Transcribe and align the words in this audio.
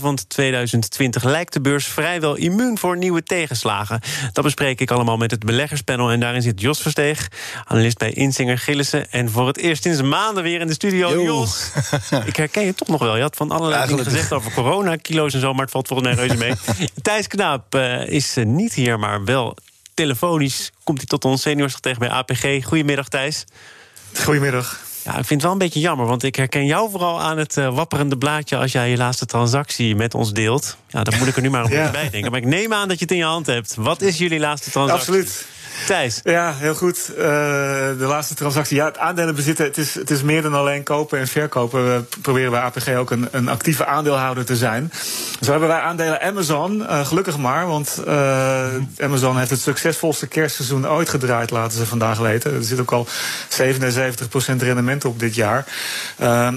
van 0.00 0.18
2020 0.28 1.24
lijkt 1.24 1.52
de 1.52 1.60
beurs 1.60 1.86
vrijwel 1.86 2.34
immuun 2.36 2.78
voor 2.78 2.96
nieuwe 2.96 3.22
tegenslagen. 3.22 4.00
Dat 4.32 4.44
bespreek 4.44 4.80
ik 4.80 4.90
allemaal 4.90 5.16
met 5.16 5.30
het 5.30 5.44
beleggerspanel. 5.44 6.10
En 6.10 6.20
daarin 6.20 6.42
zit 6.42 6.60
Jos 6.60 6.80
Versteeg, 6.80 7.28
analist 7.64 7.98
bij 7.98 8.12
Insinger 8.12 8.58
Gillissen. 8.58 9.10
En 9.10 9.30
voor 9.30 9.46
het 9.46 9.56
eerst 9.56 9.82
sinds 9.82 10.02
maanden 10.02 10.42
weer 10.42 10.60
in 10.60 10.66
de 10.66 10.72
studio. 10.72 11.22
Jos, 11.22 11.70
ik 12.24 12.36
herken 12.36 12.64
je 12.64 12.74
toch 12.74 12.88
nog 12.88 13.00
wel. 13.00 13.16
Je 13.16 13.22
had 13.22 13.36
van 13.36 13.50
allerlei 13.50 13.86
dingen 13.86 14.04
gezegd 14.04 14.32
over 14.32 14.52
corona, 14.52 14.96
kilo's 14.96 15.34
en 15.34 15.40
zo, 15.40 15.52
maar 15.52 15.62
het 15.62 15.70
valt 15.70 15.88
volgens 15.88 16.08
mij 16.08 16.18
reuze 16.18 16.36
mee. 16.36 16.54
Thijs 17.02 17.26
Knaap 17.26 17.74
uh, 17.74 18.06
is 18.06 18.36
eh, 18.36 18.44
niet 18.44 18.74
hier, 18.74 18.98
maar 18.98 19.24
wel 19.24 19.56
telefonisch 19.94 20.70
komt 20.84 20.98
hij 20.98 21.06
tot 21.06 21.24
ons 21.24 21.42
seniorstratege 21.42 21.98
bij 21.98 22.08
APG. 22.08 22.64
Goedemiddag, 22.64 23.08
Thijs. 23.08 23.44
Goedemiddag. 24.14 24.91
Ja, 25.04 25.10
ik 25.10 25.24
vind 25.24 25.28
het 25.28 25.42
wel 25.42 25.52
een 25.52 25.58
beetje 25.58 25.80
jammer, 25.80 26.06
want 26.06 26.22
ik 26.22 26.36
herken 26.36 26.66
jou 26.66 26.90
vooral 26.90 27.20
aan 27.20 27.38
het 27.38 27.56
uh, 27.56 27.74
wapperende 27.74 28.18
blaadje 28.18 28.56
als 28.56 28.72
jij 28.72 28.90
je 28.90 28.96
laatste 28.96 29.26
transactie 29.26 29.96
met 29.96 30.14
ons 30.14 30.32
deelt. 30.32 30.76
Ja, 30.88 31.02
dan 31.02 31.18
moet 31.18 31.28
ik 31.28 31.36
er 31.36 31.42
nu 31.42 31.50
maar 31.50 31.64
een 31.64 31.70
beetje 31.70 31.90
bij 31.90 32.10
denken. 32.10 32.30
Maar 32.30 32.40
ik 32.40 32.46
neem 32.46 32.72
aan 32.72 32.88
dat 32.88 32.98
je 32.98 33.04
het 33.04 33.12
in 33.12 33.18
je 33.18 33.24
hand 33.24 33.46
hebt. 33.46 33.74
Wat 33.74 34.02
is 34.02 34.18
jullie 34.18 34.38
laatste 34.38 34.70
transactie? 34.70 35.14
Absoluut. 35.14 35.46
Thijs. 35.86 36.20
Ja, 36.24 36.54
heel 36.54 36.74
goed. 36.74 37.10
Uh, 37.10 37.16
de 37.18 37.94
laatste 37.98 38.34
transactie. 38.34 38.76
Ja, 38.76 38.84
het 38.84 38.98
aandelen 38.98 39.34
bezitten, 39.34 39.64
het 39.64 39.78
is, 39.78 39.94
het 39.94 40.10
is 40.10 40.22
meer 40.22 40.42
dan 40.42 40.54
alleen 40.54 40.82
kopen 40.82 41.18
en 41.18 41.28
verkopen. 41.28 41.84
We 41.84 42.04
proberen 42.20 42.50
bij 42.50 42.60
APG 42.60 42.94
ook 42.94 43.10
een, 43.10 43.28
een 43.30 43.48
actieve 43.48 43.86
aandeelhouder 43.86 44.44
te 44.44 44.56
zijn. 44.56 44.92
Zo 45.40 45.50
hebben 45.50 45.68
wij 45.68 45.80
aandelen 45.80 46.20
Amazon, 46.20 46.80
uh, 46.80 47.06
gelukkig 47.06 47.38
maar. 47.38 47.66
Want 47.66 48.02
uh, 48.06 48.66
Amazon 48.98 49.38
heeft 49.38 49.50
het 49.50 49.60
succesvolste 49.60 50.26
kerstseizoen 50.26 50.88
ooit 50.88 51.08
gedraaid, 51.08 51.50
laten 51.50 51.78
ze 51.78 51.86
vandaag 51.86 52.18
weten. 52.18 52.54
Er 52.54 52.62
zit 52.62 52.80
ook 52.80 52.92
al 52.92 53.06
77% 53.06 53.10
rendement 54.58 55.04
op 55.04 55.18
dit 55.18 55.34
jaar. 55.34 55.64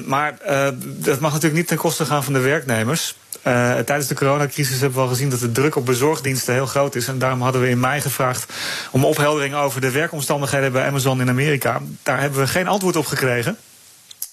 maar 0.06 0.38
dat 0.82 1.20
mag 1.20 1.32
natuurlijk 1.32 1.54
niet 1.54 1.68
ten 1.68 1.78
koste 1.78 2.06
gaan 2.06 2.24
van 2.24 2.34
de 2.34 2.40
werknemers. 2.40 3.16
Uh, 3.44 3.78
tijdens 3.78 4.08
de 4.08 4.16
coronacrisis 4.16 4.80
hebben 4.80 4.98
we 4.98 5.04
al 5.04 5.12
gezien 5.12 5.30
dat 5.30 5.40
de 5.40 5.52
druk 5.52 5.76
op 5.76 5.86
bezorgdiensten 5.86 6.54
heel 6.54 6.66
groot 6.66 6.96
is. 6.96 7.08
En 7.08 7.20
daarom 7.20 7.42
hadden 7.42 7.62
we 7.62 7.70
in 7.70 7.80
mei 7.80 8.02
gevraagd 8.02 8.54
om 8.92 9.06
opheldering 9.06 9.56
over 9.56 9.82
de 9.82 9.92
werkomstandigheden 9.92 10.72
bij 10.72 10.88
Amazon 10.88 11.22
in 11.22 11.30
Amerika. 11.30 11.82
Daar 12.04 12.20
hebben 12.20 12.40
we 12.40 12.48
geen 12.48 12.68
antwoord 12.68 12.96
op 12.96 13.06
gekregen. 13.06 13.58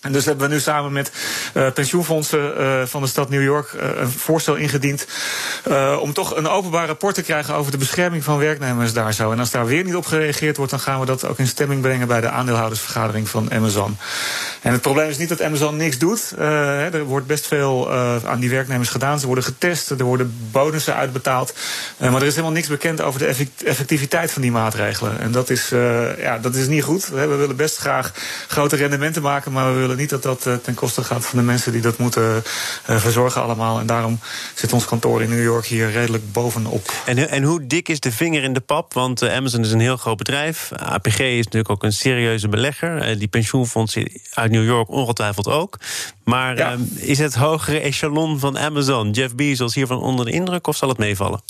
En 0.03 0.13
dus 0.13 0.25
hebben 0.25 0.49
we 0.49 0.55
nu 0.55 0.61
samen 0.61 0.93
met 0.93 1.13
uh, 1.55 1.71
pensioenfondsen 1.71 2.61
uh, 2.61 2.83
van 2.85 3.03
de 3.03 3.09
stad 3.09 3.31
New 3.31 3.43
York 3.43 3.73
uh, 3.73 3.83
een 3.95 4.11
voorstel 4.11 4.55
ingediend 4.55 5.07
om 6.01 6.13
toch 6.13 6.37
een 6.37 6.49
openbaar 6.49 6.87
rapport 6.87 7.15
te 7.15 7.23
krijgen 7.23 7.55
over 7.55 7.73
de 7.73 7.79
bescherming 7.79 8.25
van 8.25 8.39
werknemers 8.39 8.93
daar 8.93 9.15
zo. 9.15 9.33
En 9.33 9.39
als 9.39 9.51
daar 9.51 9.67
weer 9.67 9.85
niet 9.85 9.95
op 9.95 10.07
gereageerd 10.07 10.57
wordt, 10.57 10.71
dan 10.71 10.81
gaan 10.81 11.01
we 11.01 11.07
dat 11.07 11.25
ook 11.25 11.39
in 11.39 11.47
stemming 11.47 11.81
brengen 11.81 12.09
bij 12.09 12.21
de 12.21 12.29
aandeelhoudersvergadering 12.29 13.29
van 13.29 13.53
Amazon. 13.53 13.97
En 14.63 14.73
het 14.73 14.81
probleem 14.81 15.09
is 15.09 15.19
niet 15.19 15.29
dat 15.29 15.43
Amazon 15.43 15.77
niks 15.77 15.99
doet. 15.99 16.33
er 16.39 17.05
wordt 17.05 17.27
best 17.27 17.47
veel 17.47 17.93
aan 18.25 18.41
die 18.41 18.51
werknemers 18.51 18.89
gedaan. 18.89 19.21
Ze 19.21 19.27
worden 19.27 19.45
getest, 19.45 19.91
er 19.91 20.05
worden 20.05 20.35
bonussen 20.51 20.95
uitbetaald. 20.95 21.55
maar 21.99 22.15
er 22.15 22.23
is 22.23 22.35
helemaal 22.35 22.53
niks 22.53 22.69
bekend 22.69 23.01
over 23.01 23.19
de 23.19 23.47
effectiviteit 23.65 24.33
van 24.33 24.43
die 24.43 24.53
maatregelen. 24.53 25.21
En 25.21 25.33
dat 25.33 25.51
is, 25.51 25.69
ja, 26.19 26.39
dat 26.39 26.55
is 26.55 26.67
niet 26.67 26.83
goed. 26.83 27.09
We 27.09 27.27
willen 27.27 27.57
best 27.57 27.77
graag 27.77 28.13
grote 28.49 28.77
rendementen 28.77 29.23
maken, 29.23 29.53
maar 29.53 29.73
we 29.73 29.79
willen 29.79 29.92
niet 29.97 30.11
dat 30.11 30.23
dat 30.23 30.47
eh, 30.47 30.55
ten 30.55 30.75
koste 30.75 31.05
gaat 31.05 31.27
van 31.27 31.39
de 31.39 31.45
mensen 31.45 31.73
die 31.73 31.81
dat 31.81 31.99
moeten 31.99 32.45
eh, 32.87 32.97
verzorgen 32.97 33.43
allemaal. 33.43 33.81
En 33.81 33.87
daarom 33.87 34.19
zit 34.55 34.73
ons 34.73 34.85
kantoor 34.85 35.23
in 35.23 35.29
New 35.29 35.43
York 35.43 35.67
hier 35.67 35.91
redelijk 35.91 36.33
bovenop. 36.33 36.93
En, 37.05 37.29
en 37.29 37.43
hoe 37.43 37.67
dik 37.67 37.89
is 37.89 38.01
de 38.01 38.13
vinger 38.13 38.43
in 38.43 38.53
de 38.53 38.61
pap? 38.61 38.95
Want 38.95 39.23
eh, 39.23 39.35
Amazon 39.35 39.61
is 39.61 39.73
een 39.73 39.81
heel 39.81 39.97
groot 39.97 40.17
bedrijf. 40.17 40.71
APG 40.73 41.19
is 41.19 41.45
natuurlijk 41.45 41.71
ook 41.71 41.83
een 41.83 41.93
serieuze 41.93 42.49
belegger. 42.49 43.19
die 43.19 43.29
pensioenfondsen 43.29 44.13
uit 44.31 44.51
New 44.51 44.65
York 44.65 44.91
ongetwijfeld 44.91 45.49
ook. 45.49 45.79
Maar 46.25 46.57
ehm, 46.57 46.81
is 46.95 47.19
het 47.19 47.35
hogere 47.35 47.81
echelon 47.81 48.39
van 48.39 48.59
Amazon, 48.59 49.11
Jeff 49.11 49.35
Bezos, 49.35 49.75
hiervan 49.75 50.03
onder 50.03 50.25
de 50.25 50.33
indruk 50.33 50.67
of 50.67 50.77
zal 50.77 50.89
het 50.89 50.99
meevallen? 50.99 51.41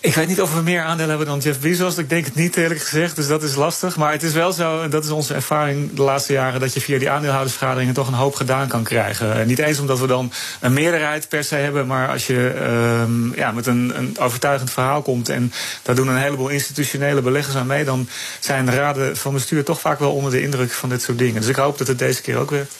Ik 0.00 0.14
weet 0.14 0.28
niet 0.28 0.40
of 0.40 0.54
we 0.54 0.62
meer 0.62 0.82
aandelen 0.82 1.08
hebben 1.08 1.26
dan 1.26 1.38
Jeff 1.38 1.60
Bezos. 1.60 1.98
Ik 1.98 2.08
denk 2.08 2.24
het 2.24 2.34
niet, 2.34 2.56
eerlijk 2.56 2.80
gezegd. 2.80 3.16
Dus 3.16 3.26
dat 3.26 3.42
is 3.42 3.54
lastig. 3.54 3.96
Maar 3.96 4.12
het 4.12 4.22
is 4.22 4.32
wel 4.32 4.52
zo, 4.52 4.82
en 4.82 4.90
dat 4.90 5.04
is 5.04 5.10
onze 5.10 5.34
ervaring 5.34 5.92
de 5.94 6.02
laatste 6.02 6.32
jaren... 6.32 6.60
dat 6.60 6.74
je 6.74 6.80
via 6.80 6.98
die 6.98 7.10
aandeelhoudersvergaderingen 7.10 7.94
toch 7.94 8.08
een 8.08 8.14
hoop 8.14 8.34
gedaan 8.34 8.68
kan 8.68 8.82
krijgen. 8.82 9.34
En 9.34 9.46
niet 9.46 9.58
eens 9.58 9.78
omdat 9.78 9.98
we 9.98 10.06
dan 10.06 10.32
een 10.60 10.72
meerderheid 10.72 11.28
per 11.28 11.44
se 11.44 11.54
hebben... 11.54 11.86
maar 11.86 12.08
als 12.08 12.26
je 12.26 12.54
uh, 12.54 13.36
ja, 13.36 13.52
met 13.52 13.66
een, 13.66 13.92
een 13.96 14.16
overtuigend 14.18 14.70
verhaal 14.70 15.02
komt... 15.02 15.28
en 15.28 15.52
daar 15.82 15.94
doen 15.94 16.08
een 16.08 16.16
heleboel 16.16 16.48
institutionele 16.48 17.22
beleggers 17.22 17.56
aan 17.56 17.66
mee... 17.66 17.84
dan 17.84 18.08
zijn 18.40 18.66
de 18.66 18.72
raden 18.72 19.16
van 19.16 19.32
bestuur 19.32 19.64
toch 19.64 19.80
vaak 19.80 19.98
wel 19.98 20.12
onder 20.12 20.30
de 20.30 20.42
indruk 20.42 20.72
van 20.72 20.88
dit 20.88 21.02
soort 21.02 21.18
dingen. 21.18 21.40
Dus 21.40 21.50
ik 21.50 21.56
hoop 21.56 21.78
dat 21.78 21.86
het 21.86 21.98
deze 21.98 22.22
keer 22.22 22.36
ook 22.36 22.50
werkt. 22.50 22.74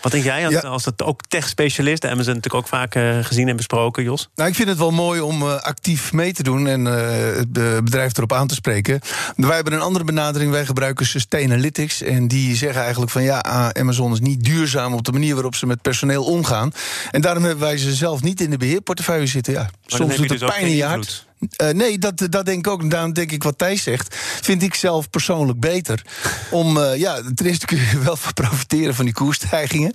Wat 0.00 0.12
denk 0.12 0.24
jij 0.24 0.46
als, 0.46 0.62
als 0.62 0.84
het 0.84 1.02
ook 1.02 1.20
tech-specialist? 1.28 2.04
Amazon 2.04 2.34
natuurlijk 2.34 2.54
ook 2.54 2.68
vaak 2.68 2.94
uh, 2.94 3.24
gezien 3.24 3.48
en 3.48 3.56
besproken, 3.56 4.02
Jos. 4.02 4.28
Nou, 4.34 4.48
ik 4.48 4.54
vind 4.54 4.68
het 4.68 4.78
wel 4.78 4.90
mooi 4.90 5.20
om 5.20 5.42
uh, 5.42 5.54
actief 5.54 6.12
mee 6.12 6.32
te 6.32 6.42
doen 6.42 6.66
en 6.66 6.86
uh, 6.86 6.94
het 7.36 7.52
bedrijf 7.84 8.16
erop 8.16 8.32
aan 8.32 8.46
te 8.46 8.54
spreken. 8.54 9.00
Wij 9.36 9.54
hebben 9.54 9.72
een 9.72 9.80
andere 9.80 10.04
benadering. 10.04 10.50
Wij 10.50 10.66
gebruiken 10.66 11.06
Sustainalytics. 11.06 12.02
En 12.02 12.28
die 12.28 12.56
zeggen 12.56 12.80
eigenlijk 12.80 13.10
van 13.10 13.22
ja, 13.22 13.72
Amazon 13.72 14.12
is 14.12 14.20
niet 14.20 14.44
duurzaam 14.44 14.94
op 14.94 15.04
de 15.04 15.12
manier 15.12 15.34
waarop 15.34 15.54
ze 15.54 15.66
met 15.66 15.82
personeel 15.82 16.24
omgaan. 16.24 16.72
En 17.10 17.20
daarom 17.20 17.44
hebben 17.44 17.64
wij 17.64 17.76
ze 17.76 17.94
zelf 17.94 18.22
niet 18.22 18.40
in 18.40 18.50
de 18.50 18.56
beheerportefeuille 18.56 19.26
zitten. 19.26 19.52
Ja, 19.52 19.70
soms 19.86 20.16
doet 20.16 20.30
het 20.30 20.40
dus 20.40 20.50
pijn 20.50 20.66
in 20.66 20.76
je 20.76 20.84
hart. 20.84 21.26
Uh, 21.38 21.68
nee, 21.68 21.98
dat, 21.98 22.26
dat 22.30 22.46
denk 22.46 22.66
ik 22.66 22.72
ook. 22.72 22.80
En 22.80 22.88
daarom 22.88 23.12
denk 23.12 23.32
ik 23.32 23.42
wat 23.42 23.58
Thijs 23.58 23.82
zegt. 23.82 24.16
Vind 24.40 24.62
ik 24.62 24.74
zelf 24.74 25.10
persoonlijk 25.10 25.60
beter. 25.60 26.02
Om, 26.50 26.76
uh, 26.76 26.96
ja, 26.96 27.20
ten 27.34 27.46
eerste 27.46 27.66
kun 27.66 27.76
je 27.76 27.98
wel 28.04 28.16
profiteren 28.34 28.94
van 28.94 29.04
die 29.04 29.14
koersstijgingen. 29.14 29.92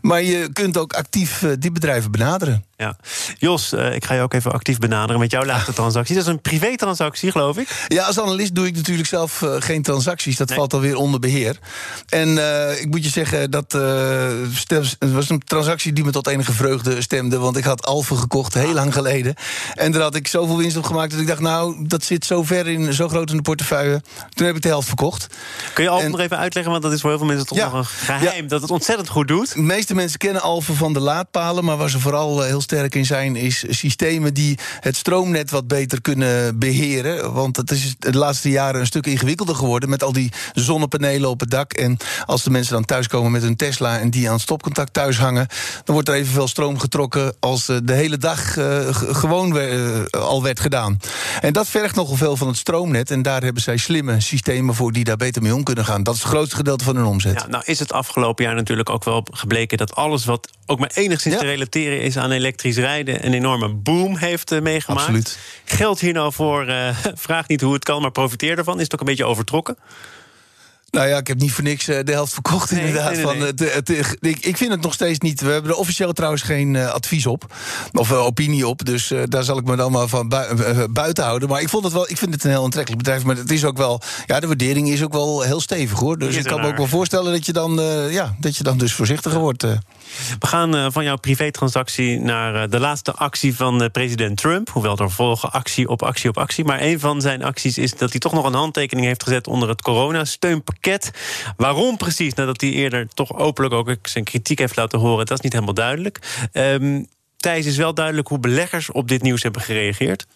Maar 0.00 0.22
je 0.22 0.52
kunt 0.52 0.76
ook 0.76 0.92
actief 0.92 1.42
uh, 1.42 1.52
die 1.58 1.72
bedrijven 1.72 2.10
benaderen. 2.10 2.64
Ja. 2.76 2.96
Jos, 3.38 3.72
ik 3.72 4.04
ga 4.04 4.14
je 4.14 4.20
ook 4.20 4.34
even 4.34 4.52
actief 4.52 4.78
benaderen 4.78 5.20
met 5.20 5.30
jouw 5.30 5.44
laatste 5.44 5.72
transactie. 5.72 6.14
Dat 6.14 6.24
is 6.24 6.30
een 6.30 6.40
privé-transactie, 6.40 7.30
geloof 7.30 7.58
ik. 7.58 7.68
Ja, 7.88 8.04
als 8.04 8.20
analist 8.20 8.54
doe 8.54 8.66
ik 8.66 8.74
natuurlijk 8.74 9.08
zelf 9.08 9.44
geen 9.58 9.82
transacties. 9.82 10.36
Dat 10.36 10.52
valt 10.52 10.72
alweer 10.72 10.96
onder 10.96 11.20
beheer. 11.20 11.58
En 12.08 12.28
ik 12.80 12.86
moet 12.90 13.04
je 13.04 13.10
zeggen, 13.10 13.50
dat 13.50 13.72
het 13.72 15.12
was 15.12 15.30
een 15.30 15.42
transactie 15.44 15.92
die 15.92 16.04
me 16.04 16.10
tot 16.10 16.26
enige 16.26 16.52
vreugde 16.52 17.02
stemde. 17.02 17.38
Want 17.38 17.56
ik 17.56 17.64
had 17.64 17.86
Alphen 17.86 18.18
gekocht 18.18 18.54
heel 18.54 18.72
lang 18.72 18.92
geleden. 18.92 19.34
En 19.74 19.92
daar 19.92 20.02
had 20.02 20.14
ik 20.14 20.26
zoveel 20.26 20.56
winst 20.56 20.76
op 20.76 20.84
gemaakt 20.88 21.10
dat 21.10 21.20
ik 21.20 21.26
dacht, 21.26 21.40
nou, 21.40 21.76
dat 21.86 22.04
zit 22.04 22.24
zo 22.24 22.42
ver 22.42 22.66
in, 22.66 22.92
zo 22.92 23.08
groot 23.08 23.30
in 23.30 23.36
de 23.36 23.42
portefeuille. 23.42 24.02
Toen 24.34 24.46
heb 24.46 24.56
ik 24.56 24.62
de 24.62 24.68
helft 24.68 24.86
verkocht. 24.86 25.26
Kun 25.72 25.84
je 25.84 25.90
Alphen 25.90 26.10
nog 26.10 26.20
even 26.20 26.38
uitleggen, 26.38 26.72
want 26.72 26.84
dat 26.84 26.92
is 26.92 27.00
voor 27.00 27.10
heel 27.10 27.18
veel 27.18 27.28
mensen 27.28 27.46
toch 27.46 27.58
nog 27.58 27.72
een 27.72 27.84
geheim, 27.84 28.48
dat 28.48 28.60
het 28.60 28.70
ontzettend 28.70 29.08
goed 29.08 29.28
doet. 29.28 29.54
De 29.54 29.60
meeste 29.60 29.94
mensen 29.94 30.18
kennen 30.18 30.42
Alphen 30.42 30.76
van 30.76 30.92
de 30.92 31.00
laadpalen, 31.00 31.64
maar 31.64 31.76
waar 31.76 31.90
ze 31.90 32.00
vooral 32.00 32.40
eh, 32.42 32.46
heel 32.46 32.60
sterk 32.60 32.94
in 32.94 33.06
zijn, 33.06 33.36
is 33.36 33.64
systemen 33.68 34.34
die 34.34 34.58
het 34.80 34.96
stroomnet 34.96 35.50
wat 35.50 35.68
beter 35.68 36.00
kunnen 36.00 36.58
beheren. 36.58 37.32
Want 37.32 37.56
het 37.56 37.70
is 37.70 37.94
de 37.98 38.16
laatste 38.16 38.50
jaren 38.50 38.80
een 38.80 38.86
stuk 38.86 39.06
ingewikkelder 39.06 39.54
geworden 39.54 39.88
met 39.88 40.02
al 40.02 40.12
die 40.12 40.32
zonnepanelen 40.52 41.30
op 41.30 41.40
het 41.40 41.50
dak. 41.50 41.72
En 41.72 41.96
als 42.26 42.42
de 42.42 42.50
mensen 42.50 42.72
dan 42.72 42.84
thuiskomen 42.84 43.32
met 43.32 43.42
hun 43.42 43.56
Tesla 43.56 43.98
en 43.98 44.10
die 44.10 44.30
aan 44.30 44.40
stopcontact 44.40 44.92
thuis 44.92 45.18
hangen, 45.18 45.46
dan 45.84 45.94
wordt 45.94 46.08
er 46.08 46.14
evenveel 46.14 46.48
stroom 46.48 46.78
getrokken 46.78 47.36
als 47.40 47.68
eh, 47.68 47.76
de 47.82 47.92
hele 47.92 48.16
dag 48.16 48.56
uh, 48.56 48.88
gewoon 48.90 49.56
uh, 49.56 50.00
al 50.10 50.42
werd 50.42 50.60
gedaan. 50.70 50.98
En 51.40 51.52
dat 51.52 51.68
vergt 51.68 51.94
nogal 51.94 52.16
veel 52.16 52.36
van 52.36 52.46
het 52.46 52.56
stroomnet. 52.56 53.10
En 53.10 53.22
daar 53.22 53.42
hebben 53.42 53.62
zij 53.62 53.76
slimme 53.76 54.20
systemen 54.20 54.74
voor 54.74 54.92
die 54.92 55.04
daar 55.04 55.16
beter 55.16 55.42
mee 55.42 55.54
om 55.54 55.62
kunnen 55.62 55.84
gaan. 55.84 56.02
Dat 56.02 56.14
is 56.14 56.22
het 56.22 56.30
grootste 56.30 56.56
gedeelte 56.56 56.84
van 56.84 56.96
hun 56.96 57.04
omzet. 57.04 57.40
Ja, 57.40 57.46
nou 57.46 57.62
is 57.66 57.78
het 57.78 57.92
afgelopen 57.92 58.44
jaar 58.44 58.54
natuurlijk 58.54 58.90
ook 58.90 59.04
wel 59.04 59.26
gebleken 59.32 59.78
dat 59.78 59.94
alles 59.94 60.24
wat 60.24 60.50
ook 60.66 60.78
maar 60.78 60.90
enigszins 60.94 61.36
te 61.36 61.44
relateren 61.44 62.00
is 62.00 62.16
aan 62.16 62.30
elektrisch 62.30 62.76
rijden 62.76 63.26
een 63.26 63.34
enorme 63.34 63.68
boom 63.68 64.16
heeft 64.16 64.52
uh, 64.52 64.60
meegemaakt. 64.60 65.00
Absoluut. 65.00 65.38
Geldt 65.64 66.00
hier 66.00 66.12
nou 66.12 66.32
voor, 66.32 66.68
uh, 66.68 66.96
vraag 67.26 67.48
niet 67.48 67.60
hoe 67.60 67.72
het 67.72 67.84
kan, 67.84 68.02
maar 68.02 68.10
profiteer 68.10 68.58
ervan? 68.58 68.76
Is 68.76 68.82
het 68.82 68.92
ook 68.94 69.00
een 69.00 69.06
beetje 69.06 69.24
overtrokken? 69.24 69.76
Nou 70.90 71.08
ja, 71.08 71.16
ik 71.16 71.26
heb 71.26 71.38
niet 71.38 71.52
voor 71.52 71.64
niks 71.64 71.88
eh, 71.88 72.04
de 72.04 72.12
helft 72.12 72.32
verkocht, 72.32 72.70
inderdaad. 72.70 73.18
van, 73.18 73.40
het, 73.40 73.74
het, 73.74 73.88
ik, 74.20 74.38
ik 74.40 74.56
vind 74.56 74.70
het 74.70 74.80
nog 74.80 74.92
steeds 74.92 75.18
niet. 75.18 75.40
We 75.40 75.50
hebben 75.50 75.70
er 75.70 75.76
officieel 75.76 76.12
trouwens 76.12 76.42
geen 76.42 76.74
uh, 76.74 76.90
advies 76.90 77.26
op. 77.26 77.54
Of 77.92 78.10
uh, 78.10 78.24
opinie 78.24 78.66
op. 78.66 78.84
Dus 78.84 79.10
uh, 79.10 79.22
daar 79.24 79.44
zal 79.44 79.58
ik 79.58 79.64
me 79.64 79.76
dan 79.76 79.92
maar 79.92 80.08
van 80.08 80.28
buiten 80.90 81.24
houden. 81.24 81.48
Maar 81.48 81.60
ik, 81.60 81.68
vond 81.68 81.84
het 81.84 81.92
wel, 81.92 82.10
ik 82.10 82.18
vind 82.18 82.34
het 82.34 82.44
een 82.44 82.50
heel 82.50 82.64
aantrekkelijk 82.64 83.02
bedrijf. 83.02 83.24
Maar 83.24 83.36
het 83.36 83.50
is 83.50 83.64
ook 83.64 83.76
wel. 83.76 84.00
Ja, 84.26 84.40
de 84.40 84.46
waardering 84.46 84.88
is 84.88 85.02
ook 85.02 85.12
wel 85.12 85.42
heel 85.42 85.60
stevig 85.60 85.98
hoor. 85.98 86.18
Dus 86.18 86.36
ik 86.36 86.44
kan 86.44 86.60
me 86.60 86.66
ook 86.66 86.76
wel 86.76 86.86
voorstellen 86.86 87.32
dat 87.32 87.46
je 87.46 87.52
dan, 87.52 87.80
ja, 88.10 88.36
dat 88.40 88.56
je 88.56 88.62
dan 88.62 88.78
dus 88.78 88.92
voorzichtiger 88.92 89.38
wordt. 89.38 89.64
We 90.38 90.46
gaan 90.46 90.92
van 90.92 91.04
jouw 91.04 91.16
privétransactie 91.16 92.20
naar 92.20 92.70
de 92.70 92.80
laatste 92.80 93.12
actie 93.12 93.56
van 93.56 93.88
president 93.92 94.36
Trump. 94.36 94.70
Hoewel 94.70 94.98
er 94.98 95.10
volgen 95.10 95.52
actie 95.52 95.88
op 95.88 96.02
actie 96.02 96.28
op 96.28 96.38
actie. 96.38 96.64
Maar 96.64 96.80
een 96.80 97.00
van 97.00 97.20
zijn 97.20 97.42
acties 97.42 97.78
is 97.78 97.94
dat 97.94 98.10
hij 98.10 98.20
toch 98.20 98.32
nog 98.32 98.44
een 98.44 98.54
handtekening 98.54 99.06
heeft 99.06 99.22
gezet 99.22 99.46
onder 99.46 99.68
het 99.68 99.82
coronasteunpakket. 99.82 101.10
Waarom 101.56 101.96
precies? 101.96 102.34
Nadat 102.34 102.60
hij 102.60 102.70
eerder 102.70 103.08
toch 103.14 103.34
openlijk 103.34 103.74
ook 103.74 103.96
zijn 104.02 104.24
kritiek 104.24 104.58
heeft 104.58 104.76
laten 104.76 104.98
horen, 104.98 105.26
dat 105.26 105.38
is 105.38 105.44
niet 105.44 105.52
helemaal 105.52 105.74
duidelijk. 105.74 106.18
Um, 106.52 107.06
Thijs, 107.36 107.66
is 107.66 107.76
wel 107.76 107.94
duidelijk 107.94 108.28
hoe 108.28 108.38
beleggers 108.38 108.92
op 108.92 109.08
dit 109.08 109.22
nieuws 109.22 109.42
hebben 109.42 109.62
gereageerd. 109.62 110.26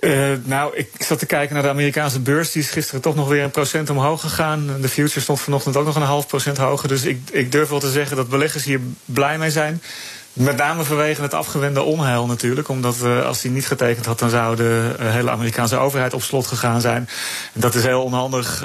Uh, 0.00 0.32
nou, 0.44 0.76
ik 0.76 0.90
zat 0.98 1.18
te 1.18 1.26
kijken 1.26 1.54
naar 1.54 1.62
de 1.62 1.68
Amerikaanse 1.68 2.20
beurs. 2.20 2.52
Die 2.52 2.62
is 2.62 2.70
gisteren 2.70 3.00
toch 3.00 3.14
nog 3.14 3.28
weer 3.28 3.42
een 3.42 3.50
procent 3.50 3.90
omhoog 3.90 4.20
gegaan. 4.20 4.66
De 4.80 4.88
future 4.88 5.20
stond 5.20 5.40
vanochtend 5.40 5.76
ook 5.76 5.86
nog 5.86 5.96
een 5.96 6.02
half 6.02 6.26
procent 6.26 6.56
hoger. 6.56 6.88
Dus 6.88 7.04
ik, 7.04 7.20
ik 7.30 7.52
durf 7.52 7.68
wel 7.68 7.80
te 7.80 7.90
zeggen 7.90 8.16
dat 8.16 8.28
beleggers 8.28 8.64
hier 8.64 8.80
blij 9.04 9.38
mee 9.38 9.50
zijn. 9.50 9.82
Met 10.32 10.56
name 10.56 10.84
vanwege 10.84 11.22
het 11.22 11.34
afgewende 11.34 11.82
onheil 11.82 12.26
natuurlijk. 12.26 12.68
Omdat 12.68 12.96
uh, 13.04 13.26
als 13.26 13.42
hij 13.42 13.50
niet 13.50 13.66
getekend 13.66 14.06
had, 14.06 14.18
dan 14.18 14.30
zou 14.30 14.56
de 14.56 14.96
uh, 15.00 15.10
hele 15.10 15.30
Amerikaanse 15.30 15.76
overheid 15.76 16.14
op 16.14 16.22
slot 16.22 16.46
gegaan 16.46 16.80
zijn. 16.80 17.08
Dat 17.52 17.74
is 17.74 17.84
heel 17.84 18.02
onhandig 18.02 18.62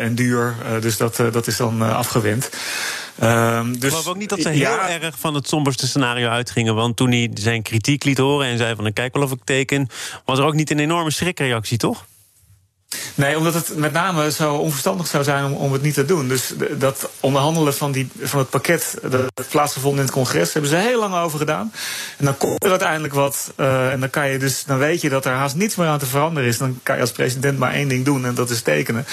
en 0.00 0.14
duur. 0.14 0.54
dus 0.80 0.96
dat, 0.96 1.16
dat 1.16 1.46
is 1.46 1.56
dan 1.56 1.82
afgewend. 1.82 2.50
Um, 3.22 3.72
dus, 3.72 3.82
ik 3.82 3.88
geloof 3.88 4.06
ook 4.06 4.16
niet 4.16 4.28
dat 4.28 4.40
ze 4.40 4.48
heel 4.48 4.80
erg 4.80 5.18
van 5.18 5.34
het 5.34 5.48
somberste 5.48 5.86
scenario 5.86 6.28
uitgingen. 6.28 6.74
Want 6.74 6.96
toen 6.96 7.10
hij 7.10 7.30
zijn 7.34 7.62
kritiek 7.62 8.04
liet 8.04 8.18
horen 8.18 8.46
en 8.46 8.58
zei 8.58 8.74
van... 8.74 8.92
kijk 8.92 9.14
wel 9.14 9.22
of 9.22 9.32
ik 9.32 9.44
teken... 9.44 9.88
was 10.24 10.38
er 10.38 10.44
ook 10.44 10.54
niet 10.54 10.70
een 10.70 10.78
enorme 10.78 11.10
schrikreactie, 11.10 11.78
toch? 11.78 12.06
Nee, 13.14 13.36
omdat 13.36 13.54
het 13.54 13.76
met 13.76 13.92
name 13.92 14.30
zo 14.30 14.54
onverstandig 14.54 15.06
zou 15.06 15.24
zijn 15.24 15.44
om, 15.44 15.52
om 15.52 15.72
het 15.72 15.82
niet 15.82 15.94
te 15.94 16.04
doen. 16.04 16.28
Dus 16.28 16.52
dat 16.78 17.10
onderhandelen 17.20 17.74
van, 17.74 17.92
die, 17.92 18.08
van 18.20 18.38
het 18.38 18.50
pakket 18.50 18.98
dat 19.34 19.48
plaatsgevonden 19.48 20.00
in 20.00 20.06
het 20.06 20.14
congres... 20.14 20.52
hebben 20.52 20.70
ze 20.70 20.76
heel 20.76 21.00
lang 21.00 21.14
over 21.14 21.38
gedaan. 21.38 21.72
En 22.16 22.24
dan 22.24 22.36
komt 22.36 22.64
er 22.64 22.70
uiteindelijk 22.70 23.14
wat. 23.14 23.52
Uh, 23.56 23.92
en 23.92 24.00
dan, 24.00 24.10
kan 24.10 24.28
je 24.28 24.38
dus, 24.38 24.64
dan 24.64 24.78
weet 24.78 25.00
je 25.00 25.08
dat 25.08 25.24
er 25.24 25.32
haast 25.32 25.54
niets 25.54 25.74
meer 25.74 25.86
aan 25.86 25.98
te 25.98 26.06
veranderen 26.06 26.48
is. 26.48 26.58
Dan 26.58 26.80
kan 26.82 26.94
je 26.94 27.00
als 27.00 27.12
president 27.12 27.58
maar 27.58 27.72
één 27.72 27.88
ding 27.88 28.04
doen 28.04 28.26
en 28.26 28.34
dat 28.34 28.50
is 28.50 28.62
tekenen. 28.62 29.06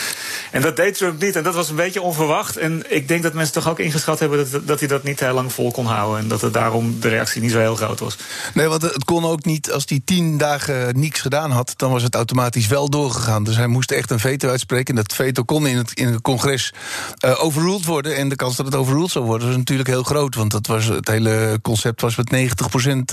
En 0.51 0.61
dat 0.61 0.75
deed 0.75 0.97
Trump 0.97 1.21
niet. 1.21 1.35
En 1.35 1.43
dat 1.43 1.55
was 1.55 1.69
een 1.69 1.75
beetje 1.75 2.01
onverwacht. 2.01 2.57
En 2.57 2.83
ik 2.87 3.07
denk 3.07 3.23
dat 3.23 3.33
mensen 3.33 3.53
toch 3.53 3.69
ook 3.69 3.79
ingeschat 3.79 4.19
hebben 4.19 4.51
dat, 4.51 4.67
dat 4.67 4.79
hij 4.79 4.87
dat 4.87 5.03
niet 5.03 5.19
heel 5.19 5.33
lang 5.33 5.53
vol 5.53 5.71
kon 5.71 5.85
houden. 5.85 6.19
En 6.19 6.27
dat 6.27 6.41
het 6.41 6.53
daarom 6.53 6.99
de 6.99 7.09
reactie 7.09 7.41
niet 7.41 7.51
zo 7.51 7.59
heel 7.59 7.75
groot 7.75 7.99
was. 7.99 8.17
Nee, 8.53 8.67
want 8.67 8.81
het 8.81 9.03
kon 9.03 9.25
ook 9.25 9.45
niet, 9.45 9.71
als 9.71 9.83
hij 9.87 10.01
tien 10.05 10.37
dagen 10.37 10.99
niets 10.99 11.19
gedaan 11.21 11.51
had... 11.51 11.73
dan 11.75 11.91
was 11.91 12.03
het 12.03 12.15
automatisch 12.15 12.67
wel 12.67 12.89
doorgegaan. 12.89 13.43
Dus 13.43 13.55
hij 13.55 13.67
moest 13.71 13.91
echt 13.91 14.11
een 14.11 14.19
veto 14.19 14.49
uitspreken. 14.49 14.95
En 14.95 15.01
dat 15.01 15.13
veto 15.13 15.43
kon 15.43 15.67
in 15.67 15.77
het, 15.77 15.91
in 15.93 16.07
het 16.07 16.21
congres 16.21 16.73
uh, 17.25 17.43
overruled 17.43 17.85
worden. 17.85 18.15
En 18.15 18.29
de 18.29 18.35
kans 18.35 18.55
dat 18.55 18.65
het 18.65 18.75
overruled 18.75 19.11
zou 19.11 19.25
worden 19.25 19.47
was 19.47 19.57
natuurlijk 19.57 19.89
heel 19.89 20.03
groot. 20.03 20.35
Want 20.35 20.51
dat 20.51 20.67
was, 20.67 20.85
het 20.85 21.07
hele 21.07 21.59
concept 21.61 22.01
was 22.01 22.15
met 22.15 22.33
90% 22.33 22.35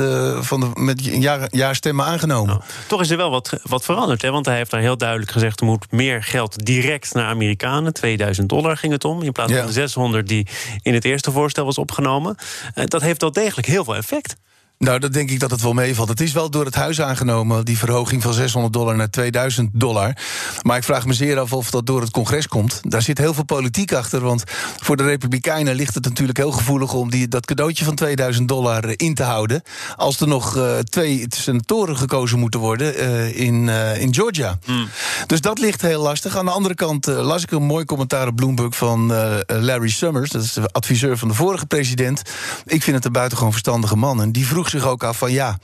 uh, 0.00 0.42
van 0.42 0.60
de 0.60 0.70
met 0.74 1.04
jaar, 1.04 1.48
jaar 1.50 1.74
stemmen 1.74 2.04
aangenomen. 2.04 2.48
Nou, 2.48 2.62
toch 2.86 3.00
is 3.00 3.10
er 3.10 3.16
wel 3.16 3.30
wat, 3.30 3.60
wat 3.62 3.84
veranderd. 3.84 4.22
Hè? 4.22 4.30
Want 4.30 4.46
hij 4.46 4.56
heeft 4.56 4.70
daar 4.70 4.80
heel 4.80 4.98
duidelijk 4.98 5.30
gezegd... 5.30 5.60
er 5.60 5.66
moet 5.66 5.92
meer 5.92 6.22
geld 6.22 6.64
direct 6.64 7.14
naar 7.14 7.26
Amerikanen. 7.26 7.92
2000 7.92 8.48
dollar 8.48 8.76
ging 8.76 8.92
het 8.92 9.04
om. 9.04 9.22
In 9.22 9.32
plaats 9.32 9.52
van 9.52 9.66
de 9.66 9.72
600 9.72 10.28
die 10.28 10.46
in 10.82 10.94
het 10.94 11.04
eerste 11.04 11.32
voorstel 11.32 11.64
was 11.64 11.78
opgenomen. 11.78 12.36
Uh, 12.74 12.84
dat 12.84 13.02
heeft 13.02 13.20
wel 13.20 13.32
degelijk 13.32 13.66
heel 13.66 13.84
veel 13.84 13.96
effect. 13.96 14.36
Nou, 14.78 14.98
dat 14.98 15.12
denk 15.12 15.30
ik 15.30 15.40
dat 15.40 15.50
het 15.50 15.62
wel 15.62 15.72
meevalt. 15.72 16.08
Het 16.08 16.20
is 16.20 16.32
wel 16.32 16.50
door 16.50 16.64
het 16.64 16.74
huis 16.74 17.00
aangenomen, 17.00 17.64
die 17.64 17.78
verhoging 17.78 18.22
van 18.22 18.32
600 18.32 18.72
dollar 18.72 18.96
naar 18.96 19.10
2000 19.10 19.70
dollar. 19.72 20.16
Maar 20.62 20.76
ik 20.76 20.84
vraag 20.84 21.06
me 21.06 21.12
zeer 21.12 21.38
af 21.38 21.52
of 21.52 21.70
dat 21.70 21.86
door 21.86 22.00
het 22.00 22.10
congres 22.10 22.48
komt. 22.48 22.80
Daar 22.82 23.02
zit 23.02 23.18
heel 23.18 23.34
veel 23.34 23.44
politiek 23.44 23.92
achter, 23.92 24.20
want 24.20 24.42
voor 24.80 24.96
de 24.96 25.02
Republikeinen 25.02 25.74
ligt 25.74 25.94
het 25.94 26.04
natuurlijk 26.04 26.38
heel 26.38 26.52
gevoelig 26.52 26.92
om 26.92 27.10
die, 27.10 27.28
dat 27.28 27.46
cadeautje 27.46 27.84
van 27.84 27.94
2000 27.94 28.48
dollar 28.48 28.92
in 28.96 29.14
te 29.14 29.22
houden. 29.22 29.62
Als 29.96 30.20
er 30.20 30.28
nog 30.28 30.56
uh, 30.56 30.78
twee 30.78 31.26
senatoren 31.28 31.96
gekozen 31.96 32.38
moeten 32.38 32.60
worden 32.60 32.94
uh, 33.00 33.40
in, 33.40 33.66
uh, 33.66 34.00
in 34.00 34.14
Georgia. 34.14 34.58
Mm. 34.66 34.88
Dus 35.26 35.40
dat 35.40 35.58
ligt 35.58 35.82
heel 35.82 36.02
lastig. 36.02 36.36
Aan 36.36 36.44
de 36.44 36.50
andere 36.50 36.74
kant 36.74 37.06
las 37.06 37.42
ik 37.42 37.50
een 37.50 37.62
mooi 37.62 37.84
commentaar 37.84 38.26
op 38.26 38.36
Bloomberg 38.36 38.76
van 38.76 39.06
Larry 39.46 39.90
Summers, 39.90 40.30
dat 40.30 40.42
is 40.42 40.52
de 40.52 40.68
adviseur 40.72 41.18
van 41.18 41.28
de 41.28 41.34
vorige 41.34 41.66
president. 41.66 42.22
Ik 42.64 42.82
vind 42.82 42.96
het 42.96 43.04
een 43.04 43.12
buitengewoon 43.12 43.52
verstandige 43.52 43.96
man. 43.96 44.22
En 44.22 44.32
die 44.32 44.46
vroeg 44.46 44.67
zich 44.70 44.86
ook 44.86 45.02
af 45.02 45.18
van 45.18 45.32
ja, 45.32 45.58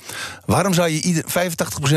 waarom 0.46 0.74
zou 0.74 0.88
je 0.88 1.00
ieder, 1.00 1.24
85% 1.24 1.26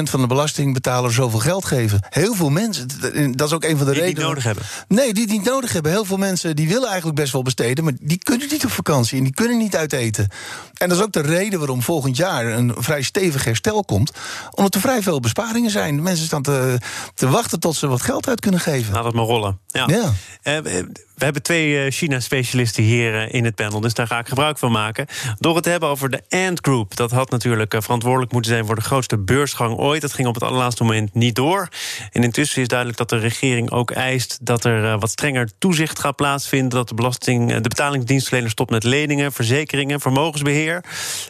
van 0.04 0.22
de 0.22 0.28
belastingbetaler 0.28 1.14
zoveel 1.14 1.40
geld 1.40 1.66
geven? 1.66 2.06
Heel 2.10 2.36
veel 2.36 2.50
mensen, 2.50 2.88
dat 3.36 3.48
is 3.48 3.54
ook 3.54 3.64
een 3.64 3.78
van 3.78 3.86
de 3.86 3.94
die 3.94 4.02
redenen. 4.02 4.16
Die 4.16 4.24
het 4.24 4.28
nodig 4.28 4.44
hebben. 4.44 4.64
Nee, 4.88 5.14
die 5.14 5.24
het 5.24 5.32
niet 5.32 5.44
nodig 5.44 5.74
hebben. 5.74 5.92
Heel 5.92 6.06
veel 6.06 6.18
mensen 6.18 6.56
die 6.56 6.68
willen 6.68 6.88
eigenlijk 6.88 7.18
best 7.18 7.34
wel 7.34 7.42
besteden, 7.42 7.84
maar 7.84 7.94
die 8.00 8.18
kunnen 8.24 8.48
niet 8.50 8.66
op 8.66 8.72
vakantie 8.72 9.18
en 9.18 9.24
die 9.24 9.34
kunnen 9.34 9.58
niet 9.58 9.76
uit 9.76 9.94
eten. 9.94 10.30
En 10.74 10.90
dat 10.90 10.98
is 10.98 11.04
ook 11.04 11.12
de 11.12 11.22
reden 11.22 11.60
waarom 11.60 11.82
volgend 11.82 12.18
jaar 12.18 12.46
een 12.46 12.74
vrij 12.78 13.02
stevig 13.02 13.44
herstel 13.44 13.84
komt, 13.84 14.12
omdat 14.52 14.76
er 14.76 14.82
vrij 14.82 15.02
veel 15.02 15.20
besparingen 15.20 15.72
zijn. 15.72 16.02
Mensen 16.02 16.26
staan 16.26 16.42
te, 16.42 16.80
te 17.14 17.30
wachten 17.30 17.60
tot 17.60 17.76
ze 17.76 17.88
wat 17.88 18.02
geld 18.02 18.28
uit 18.28 18.40
kunnen 18.40 18.60
geven. 18.60 18.94
Laat 18.94 19.04
het 19.04 19.14
maar 19.14 19.26
rollen. 19.26 19.60
Ja. 19.68 19.86
ja. 19.88 20.14
Uh, 20.44 20.84
we 21.18 21.24
hebben 21.24 21.44
twee 21.44 21.84
eh, 21.84 21.92
China-specialisten 21.92 22.84
hier 22.84 23.16
eh, 23.16 23.34
in 23.34 23.46
het 23.46 23.56
panel, 23.56 23.80
dus 23.80 23.94
daar 23.94 24.08
ga 24.08 24.20
ik 24.20 24.28
gebruik 24.28 24.58
van 24.58 24.72
maken. 24.72 25.06
Door 25.40 25.56
het 25.56 25.64
te 25.64 25.70
hebben 25.70 25.90
over 25.90 26.10
de 26.10 26.24
Ant 26.30 26.60
Group. 26.62 26.97
Dat 26.98 27.12
had 27.12 27.30
natuurlijk 27.30 27.74
eh, 27.74 27.82
verantwoordelijk 27.82 28.32
moeten 28.32 28.52
zijn 28.52 28.66
voor 28.66 28.76
de 28.76 28.82
grootste 28.82 29.18
beursgang 29.18 29.78
ooit. 29.78 30.02
Dat 30.02 30.14
ging 30.14 30.28
op 30.28 30.34
het 30.34 30.44
allerlaatste 30.44 30.84
moment 30.84 31.14
niet 31.14 31.36
door. 31.36 31.68
En 32.12 32.24
intussen 32.24 32.62
is 32.62 32.68
duidelijk 32.68 32.98
dat 32.98 33.10
de 33.10 33.18
regering 33.18 33.72
ook 33.72 33.92
eist 33.92 34.38
dat 34.42 34.64
er 34.64 35.00
wat 35.00 35.10
strenger 35.10 35.50
toezicht 35.58 36.00
gaat 36.00 36.16
plaatsvinden. 36.16 36.70
Dat 36.70 36.88
de, 36.88 36.96
belasting, 36.96 37.54
de 37.54 37.70
betalingsdienstverlener 37.70 38.52
stopt 38.52 38.72
met 38.72 38.84
leningen, 38.84 39.32
verzekeringen, 39.32 40.00
vermogensbeheer. 40.00 40.84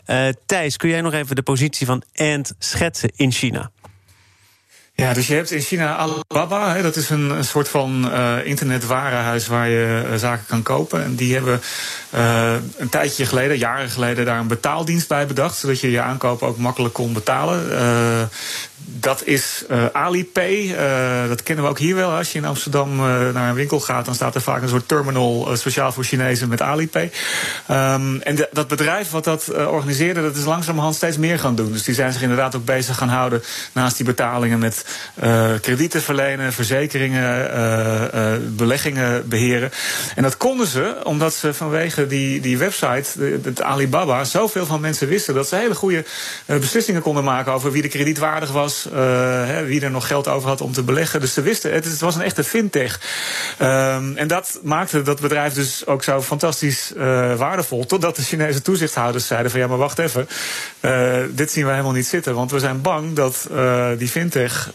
Uh, 0.07 0.27
Thijs, 0.45 0.77
kun 0.77 0.89
jij 0.89 1.01
nog 1.01 1.13
even 1.13 1.35
de 1.35 1.41
positie 1.41 1.85
van 1.85 2.03
Ant 2.15 2.53
schetsen 2.59 3.11
in 3.15 3.31
China? 3.31 3.71
Ja, 5.01 5.13
dus 5.13 5.27
je 5.27 5.33
hebt 5.33 5.51
in 5.51 5.61
China 5.61 5.95
Alibaba, 5.95 6.73
hè, 6.73 6.81
dat 6.81 6.95
is 6.95 7.09
een, 7.09 7.43
soort 7.43 7.69
van 7.69 8.05
uh, 8.05 8.45
internetwarenhuis 8.45 9.47
waar 9.47 9.69
je 9.69 10.05
uh, 10.11 10.15
zaken 10.15 10.45
kan 10.47 10.61
kopen. 10.61 11.03
En 11.03 11.15
die 11.15 11.33
hebben 11.33 11.61
uh, 12.15 12.53
een 12.77 12.89
tijdje 12.89 13.25
geleden, 13.25 13.57
jaren 13.57 13.89
geleden, 13.89 14.25
daar 14.25 14.39
een 14.39 14.47
betaaldienst 14.47 15.07
bij 15.07 15.27
bedacht, 15.27 15.57
zodat 15.57 15.79
je 15.79 15.91
je 15.91 16.01
aankopen 16.01 16.47
ook 16.47 16.57
makkelijk 16.57 16.93
kon 16.93 17.13
betalen 17.13 17.69
dat 18.99 19.25
is 19.25 19.63
Alipay. 19.91 20.75
Dat 21.27 21.43
kennen 21.43 21.63
we 21.63 21.69
ook 21.69 21.79
hier 21.79 21.95
wel. 21.95 22.11
Als 22.11 22.31
je 22.31 22.37
in 22.37 22.45
Amsterdam 22.45 22.95
naar 23.33 23.49
een 23.49 23.55
winkel 23.55 23.79
gaat, 23.79 24.05
dan 24.05 24.15
staat 24.15 24.35
er 24.35 24.41
vaak 24.41 24.61
een 24.61 24.69
soort 24.69 24.87
terminal 24.87 25.49
speciaal 25.53 25.91
voor 25.91 26.03
Chinezen 26.03 26.49
met 26.49 26.61
Alipay. 26.61 27.11
Um, 27.71 28.21
en 28.21 28.47
dat 28.51 28.67
bedrijf 28.67 29.11
wat 29.11 29.23
dat 29.23 29.53
organiseerde, 29.53 30.21
dat 30.21 30.35
is 30.35 30.45
langzamerhand 30.45 30.95
steeds 30.95 31.17
meer 31.17 31.39
gaan 31.39 31.55
doen. 31.55 31.71
Dus 31.71 31.83
die 31.83 31.95
zijn 31.95 32.13
zich 32.13 32.21
inderdaad 32.21 32.55
ook 32.55 32.65
bezig 32.65 32.97
gaan 32.97 33.09
houden 33.09 33.43
naast 33.71 33.97
die 33.97 34.05
betalingen 34.05 34.59
met 34.59 34.85
kredieten 35.61 36.01
verlenen, 36.01 36.53
verzekeringen, 36.53 38.55
beleggingen 38.55 39.29
beheren. 39.29 39.71
En 40.15 40.23
dat 40.23 40.37
konden 40.37 40.67
ze 40.67 40.95
omdat 41.03 41.33
ze 41.33 41.53
vanwege 41.53 42.07
die, 42.07 42.41
die 42.41 42.57
website, 42.57 43.39
het 43.43 43.61
Alibaba, 43.61 44.23
zoveel 44.23 44.65
van 44.65 44.81
mensen 44.81 45.07
wisten 45.07 45.33
dat 45.33 45.47
ze 45.47 45.55
hele 45.55 45.75
goede 45.75 46.05
beslissingen 46.45 47.01
konden 47.01 47.23
maken 47.23 47.51
over 47.51 47.71
wie 47.71 47.81
de 47.81 47.87
kredietwaardig 47.87 48.51
was 48.51 48.87
uh, 48.93 49.59
wie 49.65 49.81
er 49.81 49.91
nog 49.91 50.07
geld 50.07 50.27
over 50.27 50.49
had 50.49 50.61
om 50.61 50.73
te 50.73 50.83
beleggen. 50.83 51.19
Dus 51.19 51.33
ze 51.33 51.41
wisten, 51.41 51.73
het, 51.73 51.99
was 51.99 52.15
een 52.15 52.21
echte 52.21 52.43
fintech. 52.43 52.99
Um, 53.61 54.17
en 54.17 54.27
dat 54.27 54.59
maakte 54.63 55.01
dat 55.01 55.21
bedrijf 55.21 55.53
dus 55.53 55.85
ook 55.85 56.03
zo 56.03 56.21
fantastisch 56.21 56.91
uh, 56.97 57.35
waardevol. 57.35 57.85
Totdat 57.85 58.15
de 58.15 58.21
Chinese 58.21 58.61
toezichthouders 58.61 59.27
zeiden 59.27 59.51
van 59.51 59.59
ja, 59.59 59.67
maar 59.67 59.77
wacht 59.77 59.99
even. 59.99 60.27
Uh, 60.81 61.15
dit 61.29 61.51
zien 61.51 61.65
we 61.65 61.71
helemaal 61.71 61.91
niet 61.91 62.07
zitten. 62.07 62.35
Want 62.35 62.51
we 62.51 62.59
zijn 62.59 62.81
bang 62.81 63.15
dat 63.15 63.47
die 63.97 64.07
fintech 64.07 64.71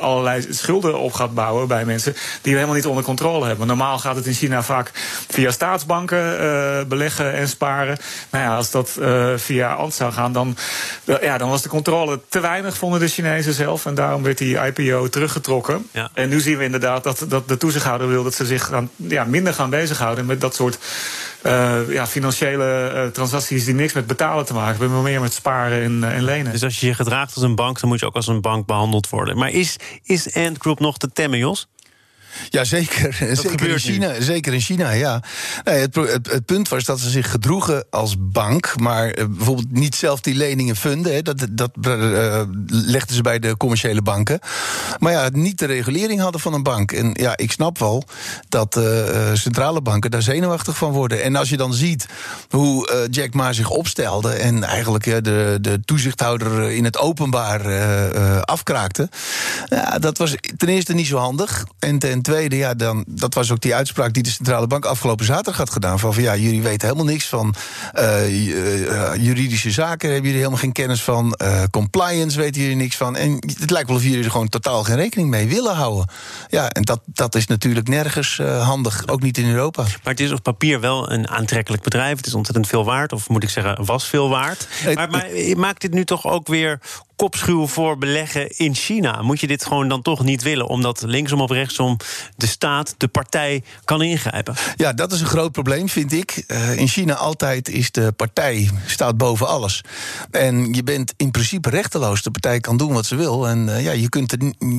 allerlei 0.00 0.46
schulden 0.50 0.98
op 0.98 1.12
gaat 1.12 1.34
bouwen 1.34 1.68
bij 1.68 1.84
mensen 1.84 2.12
die 2.12 2.52
we 2.52 2.58
helemaal 2.58 2.74
niet 2.74 2.86
onder 2.86 3.04
controle 3.04 3.46
hebben. 3.46 3.66
Normaal 3.66 3.98
gaat 3.98 4.16
het 4.16 4.26
in 4.26 4.32
China 4.32 4.62
vaak 4.62 4.90
via 5.28 5.50
staatsbanken 5.50 6.88
beleggen 6.88 7.32
en 7.32 7.48
sparen. 7.48 7.96
Nou 8.30 8.44
ja, 8.44 8.56
als 8.56 8.70
dat 8.70 8.98
via 9.36 9.72
Ant 9.72 9.94
zou 9.94 10.12
gaan, 10.12 10.32
dan, 10.32 10.56
ja, 11.04 11.38
dan 11.38 11.48
was 11.48 11.62
de 11.62 11.68
controle 11.68 12.20
te 12.28 12.40
weinig, 12.40 12.76
vonden 12.76 13.00
de 13.00 13.08
Chinezen 13.08 13.22
Chinezen 13.24 13.54
zelf. 13.54 13.86
En 13.86 13.94
daarom 13.94 14.22
werd 14.22 14.38
die 14.38 14.58
IPO 14.58 15.08
teruggetrokken. 15.08 15.88
Ja. 15.90 16.10
En 16.14 16.28
nu 16.28 16.40
zien 16.40 16.58
we 16.58 16.64
inderdaad 16.64 17.02
dat, 17.04 17.24
dat 17.28 17.48
de 17.48 17.56
toezichthouder 17.56 18.08
wil 18.08 18.22
dat 18.22 18.34
ze 18.34 18.46
zich 18.46 18.64
gaan, 18.64 18.90
ja, 18.96 19.24
minder 19.24 19.54
gaan 19.54 19.70
bezighouden 19.70 20.26
met 20.26 20.40
dat 20.40 20.54
soort 20.54 20.78
uh, 21.46 21.92
ja, 21.92 22.06
financiële 22.06 22.92
uh, 22.94 23.06
transacties 23.06 23.64
die 23.64 23.74
niks 23.74 23.92
met 23.92 24.06
betalen 24.06 24.44
te 24.44 24.52
maken 24.52 24.70
hebben, 24.70 24.90
maar 24.90 25.02
meer 25.02 25.20
met 25.20 25.32
sparen 25.32 25.82
en, 25.82 26.12
en, 26.12 26.24
lenen. 26.24 26.52
Dus 26.52 26.62
als 26.62 26.80
je 26.80 26.86
je 26.86 26.94
gedraagt 26.94 27.34
als 27.34 27.44
een 27.44 27.54
bank, 27.54 27.80
dan 27.80 27.88
moet 27.88 28.00
je 28.00 28.06
ook 28.06 28.14
als 28.14 28.26
een 28.26 28.40
bank 28.40 28.66
behandeld 28.66 29.08
worden. 29.08 29.36
Maar 29.36 29.50
is, 29.50 29.76
is 30.02 30.34
Ant 30.34 30.58
Group 30.58 30.80
nog 30.80 30.98
te 30.98 31.12
temmen, 31.12 31.38
Jos? 31.38 31.68
Ja, 32.48 32.64
zeker. 32.64 33.14
zeker 33.32 33.68
in 33.68 33.78
China. 33.78 34.20
Zeker 34.20 34.52
in 34.52 34.60
China, 34.60 34.90
ja. 34.90 35.22
Nee, 35.64 35.78
het, 35.78 35.94
het, 35.94 36.30
het, 36.30 36.44
punt 36.44 36.68
was 36.68 36.84
dat 36.84 37.00
ze 37.00 37.10
zich 37.10 37.30
gedroegen 37.30 37.86
als 37.90 38.14
bank, 38.18 38.80
maar 38.80 39.18
uh, 39.18 39.24
bijvoorbeeld 39.28 39.72
niet 39.72 39.94
zelf 39.94 40.20
die 40.20 40.34
leningen 40.34 40.76
funden. 40.76 41.14
Hè, 41.14 41.22
dat 41.22 41.46
dat 41.50 41.70
uh, 41.86 42.42
legden 42.66 43.16
ze 43.16 43.22
bij 43.22 43.38
de 43.38 43.56
commerciële 43.56 44.02
banken. 44.02 44.38
Maar 44.98 45.12
ja, 45.12 45.28
niet 45.32 45.58
de 45.58 45.66
regulering 45.66 46.20
hadden 46.20 46.40
van 46.40 46.54
een 46.54 46.62
bank. 46.62 46.92
En 46.92 47.10
ja, 47.12 47.36
ik 47.36 47.52
snap 47.52 47.78
wel 47.78 48.04
dat 48.48 48.76
uh, 48.76 48.84
centrale 49.32 49.82
banken 49.82 50.10
daar 50.10 50.22
zenuwachtig 50.22 50.76
van 50.76 50.92
worden. 50.92 51.22
En 51.22 51.36
als 51.36 51.48
je 51.48 51.56
dan 51.56 51.74
ziet 51.74 52.06
hoe 52.48 53.06
Jack 53.10 53.34
Ma 53.34 53.52
zich 53.52 53.70
opstelde 53.70 54.32
en 54.32 54.62
eigenlijk 54.62 55.04
de, 55.24 55.58
de 55.60 55.80
toezichthouder 55.84 56.70
in 56.70 56.84
het 56.84 56.98
openbaar 56.98 57.62
afkraakte, 58.40 59.08
ja, 59.68 59.98
dat 59.98 60.18
was 60.18 60.34
ten 60.56 60.68
eerste 60.68 60.94
niet 60.94 61.06
zo 61.06 61.16
handig. 61.16 61.66
En 61.78 61.98
ten 61.98 62.22
tweede, 62.24 62.56
ja, 62.56 62.74
dan, 62.74 63.04
dat 63.08 63.34
was 63.34 63.50
ook 63.50 63.60
die 63.60 63.74
uitspraak 63.74 64.12
die 64.12 64.22
de 64.22 64.30
centrale 64.30 64.66
bank 64.66 64.84
afgelopen 64.84 65.24
zaterdag 65.24 65.56
had 65.56 65.70
gedaan. 65.70 65.98
Van, 65.98 66.14
van 66.14 66.22
ja, 66.22 66.36
jullie 66.36 66.62
weten 66.62 66.88
helemaal 66.88 67.12
niks 67.12 67.26
van 67.26 67.54
uh, 67.98 69.16
juridische 69.16 69.70
zaken, 69.70 70.08
hebben 70.08 70.24
jullie 70.24 70.38
helemaal 70.38 70.58
geen 70.58 70.72
kennis 70.72 71.02
van. 71.02 71.38
Uh, 71.42 71.62
compliance 71.70 72.38
weten 72.38 72.60
jullie 72.60 72.76
niks 72.76 72.96
van. 72.96 73.16
En 73.16 73.32
het 73.58 73.70
lijkt 73.70 73.88
wel 73.88 73.96
of 73.96 74.02
jullie 74.02 74.24
er 74.24 74.30
gewoon 74.30 74.48
totaal 74.48 74.84
geen 74.84 74.96
rekening 74.96 75.28
mee 75.30 75.48
willen 75.48 75.74
houden. 75.74 76.08
Ja, 76.48 76.70
en 76.70 76.82
dat, 76.82 77.00
dat 77.06 77.34
is 77.34 77.46
natuurlijk 77.46 77.88
nergens 77.88 78.38
handig, 78.60 79.08
ook 79.08 79.22
niet 79.22 79.38
in 79.38 79.48
Europa. 79.48 79.82
Maar 79.82 80.12
het 80.12 80.20
is 80.20 80.32
op 80.32 80.42
papier 80.42 80.80
wel 80.80 81.12
een 81.12 81.28
aantrekkelijk 81.28 81.82
bedrijf. 81.82 82.16
Het 82.16 82.26
is 82.26 82.34
ontzettend 82.34 82.66
veel 82.66 82.84
waard, 82.84 83.12
of 83.12 83.28
moet 83.28 83.42
ik 83.42 83.48
zeggen, 83.48 83.84
was 83.84 84.08
veel 84.08 84.28
waard. 84.28 84.68
Maar, 84.94 85.10
maar 85.10 85.28
maakt 85.56 85.80
dit 85.80 85.92
nu 85.92 86.04
toch 86.04 86.26
ook 86.26 86.48
weer 86.48 86.80
kopschuw 87.16 87.66
voor 87.66 87.98
beleggen 87.98 88.56
in 88.56 88.74
China? 88.74 89.22
Moet 89.22 89.40
je 89.40 89.46
dit 89.46 89.64
gewoon 89.64 89.88
dan 89.88 90.02
toch 90.02 90.22
niet 90.22 90.42
willen, 90.42 90.68
omdat 90.68 91.02
linksom 91.06 91.40
of 91.40 91.50
rechtsom 91.50 91.96
de 92.36 92.46
staat, 92.46 92.94
de 92.98 93.08
partij 93.08 93.62
kan 93.84 94.02
ingrijpen? 94.02 94.54
Ja, 94.76 94.92
dat 94.92 95.12
is 95.12 95.20
een 95.20 95.26
groot 95.26 95.52
probleem, 95.52 95.88
vind 95.88 96.12
ik. 96.12 96.44
Uh, 96.48 96.76
in 96.76 96.88
China 96.88 97.14
altijd 97.14 97.68
is 97.68 97.90
de 97.90 98.12
partij 98.12 98.70
staat 98.86 99.16
boven 99.16 99.48
alles. 99.48 99.80
En 100.30 100.72
je 100.72 100.82
bent 100.82 101.14
in 101.16 101.30
principe 101.30 101.70
rechteloos. 101.70 102.22
De 102.22 102.30
partij 102.30 102.60
kan 102.60 102.76
doen 102.76 102.92
wat 102.92 103.06
ze 103.06 103.16
wil. 103.16 103.48
En 103.48 103.66
uh, 103.68 103.82
ja, 103.82 103.92
je 103.92 104.08
kunt, 104.08 104.30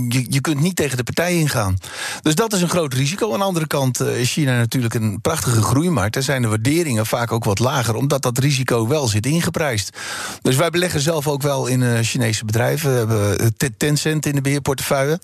je, 0.10 0.25
je 0.30 0.42
kunt 0.42 0.62
niet 0.62 0.75
tegen 0.75 0.98
de 0.98 1.04
partij 1.04 1.36
ingaan. 1.36 1.77
Dus 2.22 2.36
dat 2.36 2.54
is 2.54 2.62
een 2.62 2.70
groot 2.70 2.94
risico. 2.94 3.34
Aan 3.34 3.39
de 3.39 3.46
andere 3.46 3.68
kant 3.68 4.01
uh, 4.01 4.20
is 4.20 4.32
China 4.32 4.58
natuurlijk 4.58 4.94
een 4.94 5.22
prachtige 5.22 5.62
groeimarkt. 5.62 6.13
Daar 6.13 6.24
zijn 6.24 6.42
de 6.42 6.48
waarderingen 6.48 7.06
vaak 7.06 7.32
ook 7.32 7.44
wat 7.44 7.60
lager, 7.60 7.96
omdat 7.96 8.22
dat 8.22 8.38
risico 8.38 8.88
wel 8.88 9.08
zit 9.08 9.25
ingeprijsd. 9.25 9.98
Dus 10.42 10.56
wij 10.56 10.70
beleggen 10.70 11.01
zelf 11.01 11.27
ook 11.27 11.42
wel 11.42 11.68
in 11.68 12.06
Chinese 12.25 12.46
bedrijven. 12.46 13.08
We 13.08 13.15
hebben 13.15 13.77
Tencent 13.77 14.25
in 14.25 14.36
de 14.36 14.41
beheerportefeuille. 14.41 15.20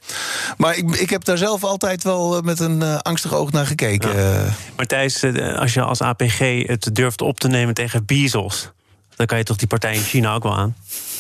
Maar 0.58 0.78
ik, 0.78 0.96
ik 0.96 1.10
heb 1.10 1.24
daar 1.24 1.38
zelf 1.38 1.64
altijd 1.64 2.04
wel 2.04 2.42
met 2.42 2.60
een 2.60 2.84
angstig 2.84 3.34
oog 3.34 3.52
naar 3.52 3.66
gekeken. 3.66 4.18
Ja. 4.18 4.46
Maar 4.76 4.86
Thijs, 4.86 5.24
als 5.56 5.74
je 5.74 5.82
als 5.82 6.02
APG 6.02 6.68
het 6.68 6.90
durft 6.94 7.22
op 7.22 7.40
te 7.40 7.48
nemen 7.48 7.74
tegen 7.74 8.06
Bezos... 8.06 8.72
dan 9.16 9.26
kan 9.26 9.38
je 9.38 9.44
toch 9.44 9.58
die 9.58 9.68
partij 9.68 9.96
in 9.96 10.02
China 10.02 10.34
ook 10.34 10.44
wel 10.44 10.58
aan? 10.58 10.76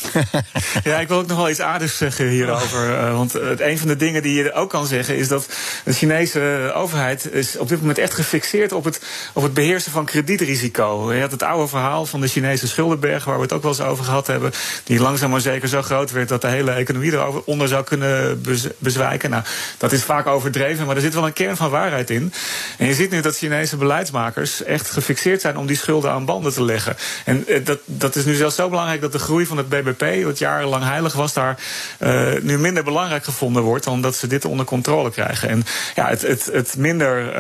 ja, 0.83 0.99
ik 0.99 1.07
wil 1.07 1.17
ook 1.17 1.27
nog 1.27 1.37
wel 1.37 1.49
iets 1.49 1.59
aardigs 1.59 1.97
zeggen 1.97 2.27
hierover. 2.27 2.89
Uh, 2.89 3.15
want 3.15 3.33
het, 3.33 3.61
een 3.61 3.77
van 3.77 3.87
de 3.87 3.95
dingen 3.95 4.21
die 4.21 4.43
je 4.43 4.53
ook 4.53 4.69
kan 4.69 4.87
zeggen 4.87 5.17
is 5.17 5.27
dat 5.27 5.47
de 5.83 5.93
Chinese 5.93 6.71
overheid 6.75 7.33
is 7.33 7.57
op 7.57 7.69
dit 7.69 7.79
moment 7.79 7.97
echt 7.97 8.13
gefixeerd 8.13 8.71
op 8.71 8.83
het, 8.83 9.01
op 9.33 9.43
het 9.43 9.53
beheersen 9.53 9.91
van 9.91 10.05
kredietrisico. 10.05 11.13
Je 11.13 11.21
had 11.21 11.31
het 11.31 11.43
oude 11.43 11.67
verhaal 11.67 12.05
van 12.05 12.21
de 12.21 12.27
Chinese 12.27 12.67
schuldenberg, 12.67 13.25
waar 13.25 13.35
we 13.35 13.41
het 13.41 13.53
ook 13.53 13.61
wel 13.61 13.71
eens 13.71 13.81
over 13.81 14.03
gehad 14.03 14.27
hebben, 14.27 14.51
die 14.83 14.99
langzaam 14.99 15.29
maar 15.29 15.41
zeker 15.41 15.67
zo 15.67 15.81
groot 15.81 16.11
werd 16.11 16.29
dat 16.29 16.41
de 16.41 16.47
hele 16.47 16.71
economie 16.71 17.11
eronder 17.11 17.67
zou 17.67 17.83
kunnen 17.83 18.41
bezwijken. 18.77 19.29
Nou, 19.29 19.43
dat 19.77 19.91
is 19.91 20.03
vaak 20.03 20.27
overdreven, 20.27 20.85
maar 20.85 20.95
er 20.95 21.01
zit 21.01 21.13
wel 21.13 21.25
een 21.25 21.33
kern 21.33 21.57
van 21.57 21.69
waarheid 21.69 22.09
in. 22.09 22.33
En 22.77 22.87
je 22.87 22.93
ziet 22.93 23.11
nu 23.11 23.21
dat 23.21 23.37
Chinese 23.37 23.77
beleidsmakers 23.77 24.63
echt 24.63 24.89
gefixeerd 24.89 25.41
zijn 25.41 25.57
om 25.57 25.65
die 25.65 25.77
schulden 25.77 26.11
aan 26.11 26.25
banden 26.25 26.53
te 26.53 26.63
leggen. 26.63 26.95
En 27.25 27.45
dat, 27.63 27.79
dat 27.85 28.15
is 28.15 28.25
nu 28.25 28.33
zelfs 28.33 28.55
zo 28.55 28.69
belangrijk 28.69 29.01
dat 29.01 29.11
de 29.11 29.19
groei 29.19 29.45
van 29.45 29.57
het 29.57 29.69
BBP 29.69 29.90
BBP, 29.93 30.23
wat 30.23 30.37
jarenlang 30.37 30.83
heilig 30.83 31.13
was, 31.13 31.33
daar 31.33 31.59
uh, 31.99 32.31
nu 32.41 32.57
minder 32.57 32.83
belangrijk 32.83 33.23
gevonden 33.23 33.63
wordt, 33.63 33.87
omdat 33.87 34.15
ze 34.15 34.27
dit 34.27 34.45
onder 34.45 34.65
controle 34.65 35.11
krijgen. 35.11 35.49
En 35.49 35.63
ja, 35.95 36.07
het, 36.07 36.21
het, 36.21 36.49
het 36.53 36.77
minder 36.77 37.35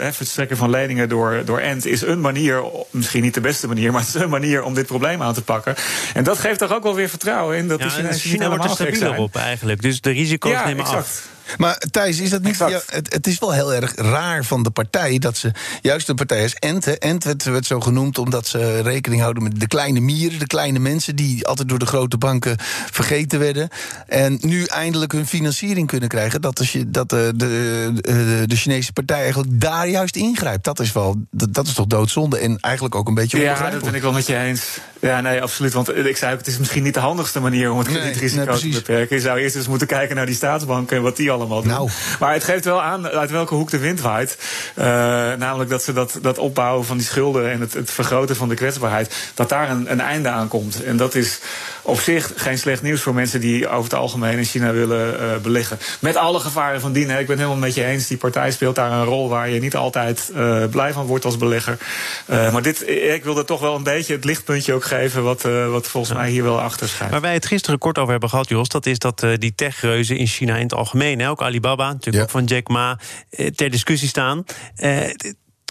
uh, 0.00 0.10
verstrekken 0.10 0.56
van 0.56 0.70
leningen 0.70 1.08
door, 1.08 1.42
door 1.44 1.58
Ent 1.58 1.86
is 1.86 2.02
een 2.02 2.20
manier, 2.20 2.62
misschien 2.90 3.22
niet 3.22 3.34
de 3.34 3.40
beste 3.40 3.66
manier, 3.66 3.92
maar 3.92 4.00
het 4.00 4.14
is 4.14 4.20
een 4.20 4.28
manier 4.28 4.62
om 4.62 4.74
dit 4.74 4.86
probleem 4.86 5.22
aan 5.22 5.34
te 5.34 5.42
pakken. 5.42 5.74
En 6.14 6.24
dat 6.24 6.38
geeft 6.38 6.58
toch 6.58 6.72
ook 6.72 6.82
wel 6.82 6.94
weer 6.94 7.08
vertrouwen 7.08 7.56
in 7.56 7.68
dat 7.68 7.78
ja, 7.78 7.84
de 7.84 7.90
Chinezen 7.90 8.30
China 8.30 8.48
wordt 8.48 8.64
er 8.64 8.70
stabieler 8.70 9.16
op 9.16 9.36
eigenlijk. 9.36 9.82
Dus 9.82 10.00
de 10.00 10.10
risico's 10.10 10.52
ja, 10.52 10.64
nemen 10.64 10.84
exact. 10.84 10.98
af. 10.98 11.36
Maar 11.56 11.78
Thijs, 11.90 12.20
is 12.20 12.30
dat 12.30 12.42
niet. 12.42 12.56
Ja, 12.58 12.80
het, 12.86 13.12
het, 13.12 13.26
is 13.26 13.38
wel 13.38 13.52
heel 13.52 13.74
erg 13.74 13.94
raar 13.94 14.44
van 14.44 14.62
de 14.62 14.70
partij 14.70 15.18
dat 15.18 15.36
ze. 15.36 15.52
Juist 15.82 16.06
de 16.06 16.14
partij 16.14 16.44
is 16.44 16.54
Ent. 16.54 16.98
Ent 16.98 17.24
werd, 17.24 17.44
werd, 17.44 17.66
zo 17.66 17.80
genoemd 17.80 18.18
omdat 18.18 18.46
ze 18.46 18.82
rekening 18.82 19.20
houden 19.20 19.42
met 19.42 19.60
de 19.60 19.66
kleine 19.66 20.00
mieren, 20.00 20.38
de 20.38 20.46
kleine 20.46 20.78
mensen 20.78 21.16
die 21.16 21.46
altijd 21.46 21.68
door 21.68 21.78
de 21.78 21.86
grote 21.86 22.18
banken 22.18 22.56
vergeten 22.90 23.38
werden. 23.38 23.68
En 24.06 24.38
nu 24.40 24.64
eindelijk 24.64 25.12
hun 25.12 25.26
financiering 25.26 25.86
kunnen 25.86 26.08
krijgen. 26.08 26.40
Dat, 26.40 26.60
is, 26.60 26.76
dat 26.86 27.10
de, 27.10 27.32
de, 27.36 27.92
de, 27.94 28.42
de 28.46 28.56
Chinese 28.56 28.92
partij 28.92 29.20
eigenlijk 29.20 29.60
daar 29.60 29.88
juist 29.88 30.16
ingrijpt. 30.16 30.64
Dat 30.64 30.80
is 30.80 30.92
wel. 30.92 31.16
Dat, 31.30 31.54
dat 31.54 31.66
is 31.66 31.72
toch 31.72 31.86
doodzonde. 31.86 32.38
En 32.38 32.58
eigenlijk 32.60 32.94
ook 32.94 33.08
een 33.08 33.14
beetje 33.14 33.40
Ja, 33.40 33.70
dat 33.70 33.84
ben 33.84 33.94
ik 33.94 34.02
wel 34.02 34.12
met 34.12 34.26
je 34.26 34.36
eens. 34.36 34.78
Ja, 35.00 35.20
nee, 35.20 35.42
absoluut. 35.42 35.72
Want 35.72 35.96
ik 35.96 36.16
zei 36.16 36.32
ook, 36.32 36.38
het 36.38 36.46
is 36.46 36.58
misschien 36.58 36.82
niet 36.82 36.94
de 36.94 37.00
handigste 37.00 37.40
manier 37.40 37.70
om 37.70 37.78
het 37.78 37.88
kredietrisico 37.88 38.44
nee, 38.44 38.62
nee, 38.62 38.72
te 38.72 38.78
beperken. 38.78 39.16
Je 39.16 39.22
zou 39.22 39.38
eerst 39.38 39.56
eens 39.56 39.68
moeten 39.68 39.86
kijken 39.86 40.16
naar 40.16 40.26
die 40.26 40.34
staatsbanken 40.34 40.96
en 40.96 41.02
wat 41.02 41.16
die 41.16 41.30
allemaal 41.38 41.62
doen. 41.62 41.72
Nou. 41.72 41.90
Maar 42.20 42.32
het 42.32 42.44
geeft 42.44 42.64
wel 42.64 42.82
aan 42.82 43.08
uit 43.08 43.30
welke 43.30 43.54
hoek 43.54 43.70
de 43.70 43.78
wind 43.78 44.00
waait. 44.00 44.38
Uh, 44.78 44.84
namelijk 45.38 45.70
dat 45.70 45.82
ze 45.82 45.92
dat, 45.92 46.18
dat 46.22 46.38
opbouwen 46.38 46.86
van 46.86 46.96
die 46.96 47.06
schulden 47.06 47.50
en 47.50 47.60
het, 47.60 47.72
het 47.72 47.90
vergroten 47.90 48.36
van 48.36 48.48
de 48.48 48.54
kwetsbaarheid, 48.54 49.32
dat 49.34 49.48
daar 49.48 49.70
een, 49.70 49.90
een 49.90 50.00
einde 50.00 50.28
aan 50.28 50.48
komt. 50.48 50.82
En 50.82 50.96
dat 50.96 51.14
is 51.14 51.40
op 51.82 52.00
zich 52.00 52.32
geen 52.36 52.58
slecht 52.58 52.82
nieuws 52.82 53.00
voor 53.00 53.14
mensen 53.14 53.40
die 53.40 53.68
over 53.68 53.84
het 53.84 53.94
algemeen 53.94 54.38
in 54.38 54.44
China 54.44 54.72
willen 54.72 55.14
uh, 55.14 55.36
beleggen. 55.42 55.78
Met 56.00 56.16
alle 56.16 56.40
gevaren 56.40 56.80
van 56.80 56.92
dien. 56.92 57.10
Hè. 57.10 57.18
Ik 57.18 57.26
ben 57.26 57.36
helemaal 57.36 57.58
met 57.58 57.74
je 57.74 57.84
eens. 57.84 58.06
Die 58.06 58.16
partij 58.16 58.50
speelt 58.50 58.74
daar 58.74 58.92
een 58.92 59.04
rol 59.04 59.28
waar 59.28 59.50
je 59.50 59.60
niet 59.60 59.76
altijd 59.76 60.30
uh, 60.36 60.64
blij 60.70 60.92
van 60.92 61.06
wordt 61.06 61.24
als 61.24 61.36
belegger. 61.36 61.78
Uh, 62.30 62.52
maar 62.52 62.62
dit, 62.62 62.88
ik 62.88 63.24
wilde 63.24 63.44
toch 63.44 63.60
wel 63.60 63.74
een 63.74 63.82
beetje 63.82 64.14
het 64.14 64.24
lichtpuntje 64.24 64.74
ook 64.74 64.84
geven. 64.84 65.22
wat, 65.22 65.42
wat 65.70 65.86
volgens 65.86 66.12
ja. 66.12 66.20
mij 66.20 66.30
hier 66.30 66.42
wel 66.42 66.60
achter 66.60 66.88
schijnt. 66.88 67.12
Waar 67.12 67.20
wij 67.20 67.32
het 67.32 67.46
gisteren 67.46 67.78
kort 67.78 67.98
over 67.98 68.10
hebben 68.10 68.28
gehad, 68.28 68.48
Jos. 68.48 68.68
dat 68.68 68.86
is 68.86 68.98
dat 68.98 69.26
die 69.34 69.52
techreuzen 69.54 70.16
in 70.16 70.26
China 70.26 70.56
in 70.56 70.62
het 70.62 70.74
algemeen. 70.74 71.18
Hè, 71.18 71.27
ook 71.28 71.42
Alibaba, 71.42 71.86
natuurlijk 71.86 72.16
ja. 72.16 72.22
ook 72.22 72.30
van 72.30 72.44
Jack 72.44 72.68
Ma. 72.68 72.98
ter 73.54 73.70
discussie 73.70 74.08
staan 74.08 74.44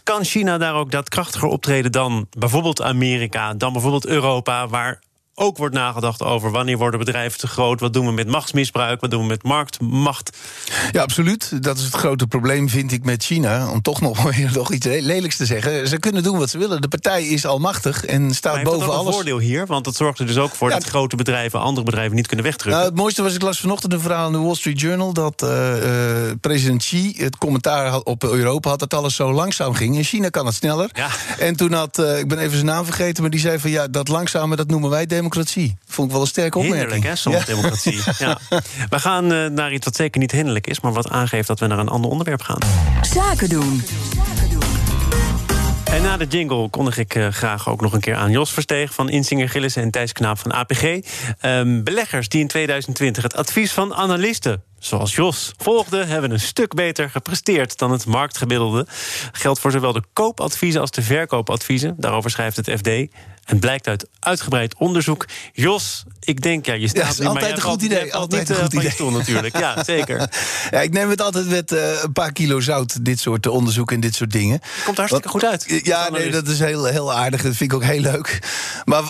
kan 0.08 0.24
China 0.24 0.58
daar 0.58 0.74
ook 0.74 0.92
daadkrachtiger 0.92 1.48
optreden 1.48 1.92
dan 1.92 2.28
bijvoorbeeld 2.38 2.82
Amerika, 2.82 3.54
dan 3.54 3.74
bijvoorbeeld 3.74 4.06
Europa, 4.06 4.68
waar 4.68 5.02
ook 5.39 5.58
wordt 5.58 5.75
nagedacht 5.75 6.24
over 6.24 6.51
wanneer 6.51 6.77
worden 6.77 7.00
bedrijven 7.00 7.39
te 7.39 7.48
groot, 7.48 7.79
wat 7.79 7.94
doen 7.94 8.06
we 8.06 8.12
met 8.12 8.27
machtsmisbruik, 8.27 9.01
wat 9.01 9.12
doen 9.12 9.22
we 9.22 9.27
met 9.27 9.44
marktmacht. 9.44 10.38
Ja, 10.91 11.01
absoluut. 11.01 11.63
Dat 11.63 11.77
is 11.77 11.84
het 11.84 11.94
grote 11.94 12.27
probleem, 12.27 12.70
vind 12.70 12.91
ik, 12.91 13.03
met 13.03 13.24
China. 13.24 13.70
Om 13.70 13.82
toch 13.82 14.01
nog, 14.01 14.29
nog 14.53 14.72
iets 14.72 14.86
lelijks 14.86 15.38
te 15.38 15.46
zeggen. 15.46 15.88
Ze 15.88 16.00
kunnen 16.00 16.24
doen 16.24 16.38
wat 16.38 16.50
ze 16.50 16.58
willen. 16.58 16.82
De 16.82 16.88
partij 16.88 17.27
is 17.27 17.46
almachtig 17.46 18.06
en 18.06 18.36
staat 18.36 18.56
maar 18.56 18.63
boven 18.63 18.79
dat 18.79 18.89
alles. 18.89 19.08
een 19.08 19.13
voordeel 19.13 19.39
hier, 19.39 19.65
want 19.65 19.86
dat 19.86 19.96
zorgt 19.96 20.20
er 20.20 20.25
dus 20.25 20.38
ook 20.38 20.56
voor 20.56 20.70
ja, 20.70 20.75
dat 20.75 20.88
grote 20.88 21.15
bedrijven 21.15 21.60
andere 21.60 21.86
bedrijven 21.86 22.15
niet 22.15 22.27
kunnen 22.27 22.46
wegdrukken. 22.46 22.79
Nou, 22.79 22.91
het 22.91 23.01
mooiste 23.01 23.24
was, 23.24 23.34
ik 23.34 23.41
las 23.41 23.60
vanochtend 23.60 23.94
een 23.94 24.00
verhaal 24.00 24.27
in 24.27 24.34
de 24.34 24.39
Wall 24.39 24.56
Street 24.56 24.79
Journal 24.79 25.13
dat 25.13 25.44
uh, 25.44 25.50
uh, 25.50 26.32
president 26.41 26.82
Xi 26.82 27.13
het 27.17 27.38
commentaar 27.38 27.88
had 27.88 28.03
op 28.03 28.24
Europa 28.24 28.70
had 28.70 28.79
dat 28.79 28.94
alles 28.94 29.15
zo 29.15 29.34
langzaam 29.34 29.74
ging. 29.74 29.96
In 29.96 30.03
China 30.03 30.29
kan 30.29 30.46
het 30.46 30.56
sneller. 30.56 30.89
Ja. 30.94 31.10
En 31.39 31.56
toen 31.56 31.74
had, 31.74 32.00
uh, 32.00 32.20
ik 32.20 32.27
ben 32.27 32.38
even 32.38 32.53
zijn 32.53 32.65
naam 32.65 32.86
vergeten, 32.86 33.22
maar 33.22 33.32
die 33.32 33.39
zei 33.39 33.60
van 33.60 33.70
ja, 33.70 33.88
dat 33.88 34.08
langzame, 34.08 34.56
dat 34.56 34.67
noemen 34.67 34.89
wij 34.89 35.06
democratie 35.06 35.25
democratie. 35.29 35.77
Vond 35.88 36.07
ik 36.07 36.13
wel 36.13 36.22
een 36.22 36.27
sterke 36.27 36.57
opmerking. 36.57 36.91
Hinderlijk, 36.91 37.10
hè, 37.10 37.22
soms 37.22 37.38
ja. 37.38 37.43
democratie. 37.43 38.00
ja. 38.25 38.38
We 38.89 39.00
gaan 39.00 39.34
uh, 39.34 39.46
naar 39.46 39.74
iets 39.74 39.86
wat 39.86 39.96
zeker 39.96 40.19
niet 40.19 40.31
hinderlijk 40.31 40.67
is... 40.67 40.79
maar 40.79 40.93
wat 40.93 41.10
aangeeft 41.10 41.48
dat 41.48 41.60
we 41.60 41.67
naar 41.67 41.79
een 41.79 41.89
ander 41.89 42.12
onderwerp 42.12 42.41
gaan. 42.41 42.60
Zaken 43.01 43.50
doen. 43.50 43.84
En 45.91 46.01
na 46.01 46.17
de 46.17 46.25
jingle 46.25 46.69
kondig 46.69 46.98
ik 46.98 47.15
uh, 47.15 47.27
graag 47.27 47.69
ook 47.69 47.81
nog 47.81 47.93
een 47.93 48.00
keer 48.00 48.15
aan 48.15 48.31
Jos 48.31 48.51
Versteeg 48.51 48.93
van 48.93 49.10
Insinger 49.10 49.50
Gillissen 49.50 49.81
en 49.84 49.91
Thijs 49.91 50.12
Knaap 50.12 50.39
van 50.39 50.51
APG. 50.51 51.00
Um, 51.41 51.84
beleggers 51.84 52.29
die 52.29 52.41
in 52.41 52.48
2020 52.48 53.24
het 53.24 53.36
advies 53.36 53.72
van 53.72 53.93
analisten 53.93 54.63
zoals 54.79 55.15
Jos 55.15 55.53
volgden, 55.57 56.07
hebben 56.07 56.31
een 56.31 56.39
stuk 56.39 56.74
beter 56.74 57.10
gepresteerd 57.10 57.77
dan 57.77 57.91
het 57.91 58.05
marktgemiddelde. 58.05 58.86
Geldt 59.31 59.60
voor 59.60 59.72
zowel 59.72 59.93
de 59.93 60.03
koopadviezen 60.13 60.81
als 60.81 60.91
de 60.91 61.01
verkoopadviezen. 61.01 61.96
Daarover 61.98 62.29
schrijft 62.29 62.55
het 62.55 62.72
FD. 62.72 62.89
En 63.48 63.60
blijkt 63.60 63.88
uit 63.88 64.08
uitgebreid 64.20 64.75
onderzoek. 64.77 65.25
Jos, 65.54 66.04
ik 66.20 66.42
denk, 66.42 66.66
ja, 66.66 66.74
je 66.74 66.88
staat 66.88 67.18
ja, 67.18 67.24
nu, 67.24 67.30
altijd 67.30 67.56
een 67.56 67.62
goed 67.62 67.82
idee. 67.82 68.13
Altijd 68.13 68.48
niet, 68.48 68.58
een 68.58 68.63
goed 68.63 68.74
idee. 68.74 68.92
Stoel, 68.92 69.12
natuurlijk. 69.12 69.58
Ja, 69.58 69.84
zeker. 69.94 70.30
ja, 70.72 70.82
ik 70.82 70.94
neem 70.94 71.10
het 71.10 71.22
altijd 71.22 71.50
met 71.50 71.72
uh, 71.72 72.04
een 72.04 72.12
paar 72.12 72.32
kilo 72.32 72.60
zout, 72.60 73.06
dit 73.06 73.20
soort 73.20 73.48
onderzoek 73.48 73.92
en 73.92 74.00
dit 74.00 74.16
soort 74.16 74.32
dingen. 74.32 74.60
Komt 74.86 74.98
hartstikke 74.98 75.30
goed 75.30 75.46
uit. 75.46 75.82
Ja, 75.84 76.10
nee, 76.10 76.32
dat 76.32 76.48
is 76.48 76.60
heel, 76.60 76.86
heel 76.86 77.13
aardig. 77.13 77.42
Dat 77.42 77.56
vind 77.56 77.72
ik 77.72 77.77
ook 77.77 77.84
heel 77.84 78.01
leuk. 78.01 78.39
Maar 78.86 79.04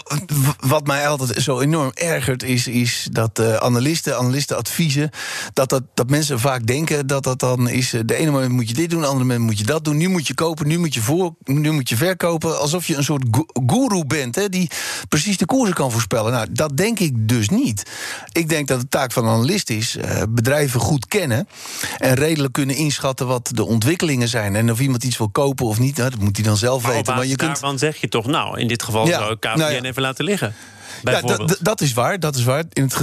wat 0.59 0.87
mij 0.87 1.07
altijd 1.07 1.43
zo 1.43 1.59
enorm 1.59 1.91
ergert, 1.93 2.43
is, 2.43 2.67
is 2.67 3.07
dat 3.11 3.39
uh, 3.39 3.55
analisten, 3.55 4.17
analistenadviezen, 4.17 5.09
dat, 5.53 5.69
dat, 5.69 5.83
dat 5.93 6.09
mensen 6.09 6.39
vaak 6.39 6.65
denken 6.65 7.07
dat 7.07 7.23
dat 7.23 7.39
dan 7.39 7.69
is. 7.69 7.93
De 8.05 8.15
ene 8.15 8.31
moment 8.31 8.51
moet 8.51 8.69
je 8.69 8.73
dit 8.73 8.89
doen, 8.89 9.01
de 9.01 9.07
andere 9.07 9.25
moment 9.25 9.45
moet 9.45 9.57
je 9.59 9.65
dat 9.65 9.83
doen. 9.83 9.97
Nu 9.97 10.07
moet 10.07 10.27
je 10.27 10.33
kopen, 10.33 10.67
nu 10.67 10.77
moet 10.77 10.93
je, 10.93 11.01
voor, 11.01 11.35
nu 11.43 11.71
moet 11.71 11.89
je 11.89 11.97
verkopen. 11.97 12.59
Alsof 12.59 12.87
je 12.87 12.95
een 12.95 13.03
soort 13.03 13.23
guru 13.67 14.05
bent, 14.05 14.26
hè, 14.35 14.49
die 14.49 14.69
precies 15.09 15.37
de 15.37 15.45
koersen 15.45 15.75
kan 15.75 15.91
voorspellen. 15.91 16.31
Nou, 16.31 16.47
dat 16.51 16.77
denk 16.77 16.99
ik 16.99 17.27
dus 17.27 17.49
niet. 17.49 17.83
Ik 18.31 18.49
denk 18.49 18.67
dat 18.67 18.79
de 18.79 18.87
taak 18.87 19.11
van 19.11 19.25
een 19.25 19.33
analist 19.33 19.69
is 19.69 19.95
uh, 19.95 20.21
bedrijven 20.29 20.79
goed 20.79 21.07
kennen 21.07 21.47
en 21.97 22.13
redelijk 22.13 22.53
kunnen 22.53 22.75
inschatten 22.75 23.27
wat 23.27 23.49
de 23.53 23.65
ontwikkelingen 23.65 24.27
zijn. 24.27 24.55
En 24.55 24.71
of 24.71 24.79
iemand 24.79 25.03
iets 25.03 25.17
wil 25.17 25.29
kopen 25.29 25.65
of 25.65 25.79
niet, 25.79 25.97
nou, 25.97 26.09
dat 26.09 26.19
moet 26.19 26.35
hij 26.35 26.45
dan 26.45 26.57
zelf 26.57 26.83
maar 26.83 26.91
weten. 26.91 27.15
Maar 27.15 27.25
je 27.25 27.35
kunt... 27.35 27.51
daarvan 27.51 27.77
zeg 27.77 27.97
je 27.97 28.07
toch, 28.07 28.25
nou, 28.25 28.59
in 28.59 28.67
dit 28.67 28.83
geval 28.83 29.07
ja, 29.07 29.17
zou 29.17 29.31
ik 29.31 29.39
KPN 29.39 29.59
nou 29.59 29.73
ja. 29.73 29.81
even 29.81 30.01
laten 30.01 30.25
liggen. 30.25 30.55
Ja, 31.03 31.21
dat 31.59 31.81
is 31.81 31.93
waar, 31.93 32.19
dat 32.19 32.35
is 32.35 32.43
waar. 32.43 32.63
In 32.73 32.83
het 32.83 32.93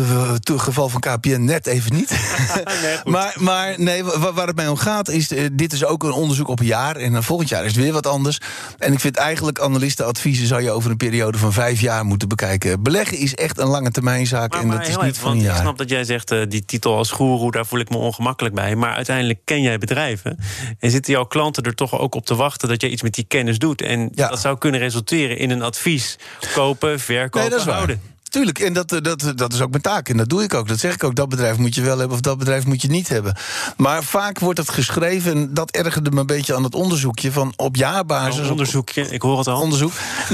geval 0.60 0.88
van 0.88 1.00
KPN 1.00 1.44
net 1.44 1.66
even 1.66 1.94
niet. 1.94 2.10
nee, 2.82 2.96
maar, 3.04 3.36
maar 3.38 3.74
nee, 3.76 4.04
waar 4.04 4.46
het 4.46 4.56
mij 4.56 4.68
om 4.68 4.76
gaat 4.76 5.08
is... 5.08 5.28
dit 5.52 5.72
is 5.72 5.84
ook 5.84 6.02
een 6.02 6.12
onderzoek 6.12 6.48
op 6.48 6.60
een 6.60 6.66
jaar... 6.66 6.96
en 6.96 7.22
volgend 7.22 7.48
jaar 7.48 7.64
is 7.64 7.74
het 7.74 7.84
weer 7.84 7.92
wat 7.92 8.06
anders. 8.06 8.38
En 8.78 8.92
ik 8.92 9.00
vind 9.00 9.16
eigenlijk 9.16 9.60
analistenadviezen... 9.60 10.46
zou 10.46 10.62
je 10.62 10.70
over 10.70 10.90
een 10.90 10.96
periode 10.96 11.38
van 11.38 11.52
vijf 11.52 11.80
jaar 11.80 12.04
moeten 12.04 12.28
bekijken. 12.28 12.82
Beleggen 12.82 13.18
is 13.18 13.34
echt 13.34 13.58
een 13.58 13.66
lange 13.66 13.90
termijnzaak 13.90 14.52
maar, 14.52 14.62
en 14.62 14.70
dat 14.70 14.80
is 14.80 14.96
niet 14.96 15.02
even, 15.02 15.14
van 15.14 15.30
een 15.30 15.36
want 15.36 15.46
jaar. 15.46 15.54
Ik 15.54 15.60
snap 15.60 15.78
dat 15.78 15.88
jij 15.88 16.04
zegt, 16.04 16.32
uh, 16.32 16.42
die 16.48 16.64
titel 16.64 16.96
als 16.96 17.10
goeroe... 17.10 17.50
daar 17.50 17.66
voel 17.66 17.80
ik 17.80 17.90
me 17.90 17.96
ongemakkelijk 17.96 18.54
bij. 18.54 18.76
Maar 18.76 18.94
uiteindelijk 18.94 19.38
ken 19.44 19.62
jij 19.62 19.78
bedrijven. 19.78 20.38
En 20.78 20.90
zitten 20.90 21.12
jouw 21.12 21.24
klanten 21.24 21.62
er 21.62 21.74
toch 21.74 21.98
ook 21.98 22.14
op 22.14 22.26
te 22.26 22.34
wachten... 22.34 22.68
dat 22.68 22.80
jij 22.80 22.90
iets 22.90 23.02
met 23.02 23.14
die 23.14 23.24
kennis 23.28 23.58
doet. 23.58 23.82
En 23.82 24.08
Ja. 24.14 24.28
dat 24.28 24.40
zou 24.40 24.58
kunnen 24.58 24.80
resulteren 24.80 25.38
in 25.38 25.50
een 25.50 25.62
advies. 25.62 26.18
Kopen, 26.54 27.00
verkopen, 27.00 27.40
Nee, 27.40 27.50
dat 27.50 27.58
is 27.58 27.64
waar. 27.64 27.73
Houden. 27.74 28.00
Tuurlijk, 28.34 28.58
en 28.58 28.72
dat, 28.72 28.88
dat, 28.88 29.32
dat 29.36 29.52
is 29.52 29.60
ook 29.60 29.70
mijn 29.70 29.82
taak. 29.82 30.08
En 30.08 30.16
dat 30.16 30.28
doe 30.28 30.42
ik 30.42 30.54
ook. 30.54 30.68
Dat 30.68 30.78
zeg 30.78 30.94
ik 30.94 31.04
ook. 31.04 31.14
Dat 31.14 31.28
bedrijf 31.28 31.56
moet 31.56 31.74
je 31.74 31.80
wel 31.80 31.98
hebben 31.98 32.16
of 32.16 32.20
dat 32.22 32.38
bedrijf 32.38 32.66
moet 32.66 32.82
je 32.82 32.88
niet 32.88 33.08
hebben. 33.08 33.36
Maar 33.76 34.04
vaak 34.04 34.38
wordt 34.38 34.58
het 34.58 34.70
geschreven, 34.70 35.32
en 35.32 35.54
dat 35.54 35.70
ergerde 35.70 36.10
me 36.10 36.20
een 36.20 36.26
beetje 36.26 36.54
aan 36.54 36.64
het 36.64 36.74
onderzoekje... 36.74 37.32
van 37.32 37.52
op 37.56 37.76
jaarbasis... 37.76 38.44
Een 38.44 38.50
onderzoekje, 38.50 39.08
ik 39.10 39.22
hoor 39.22 39.38
het 39.38 39.46
al. 39.46 39.60
Onderzoek. 39.60 39.92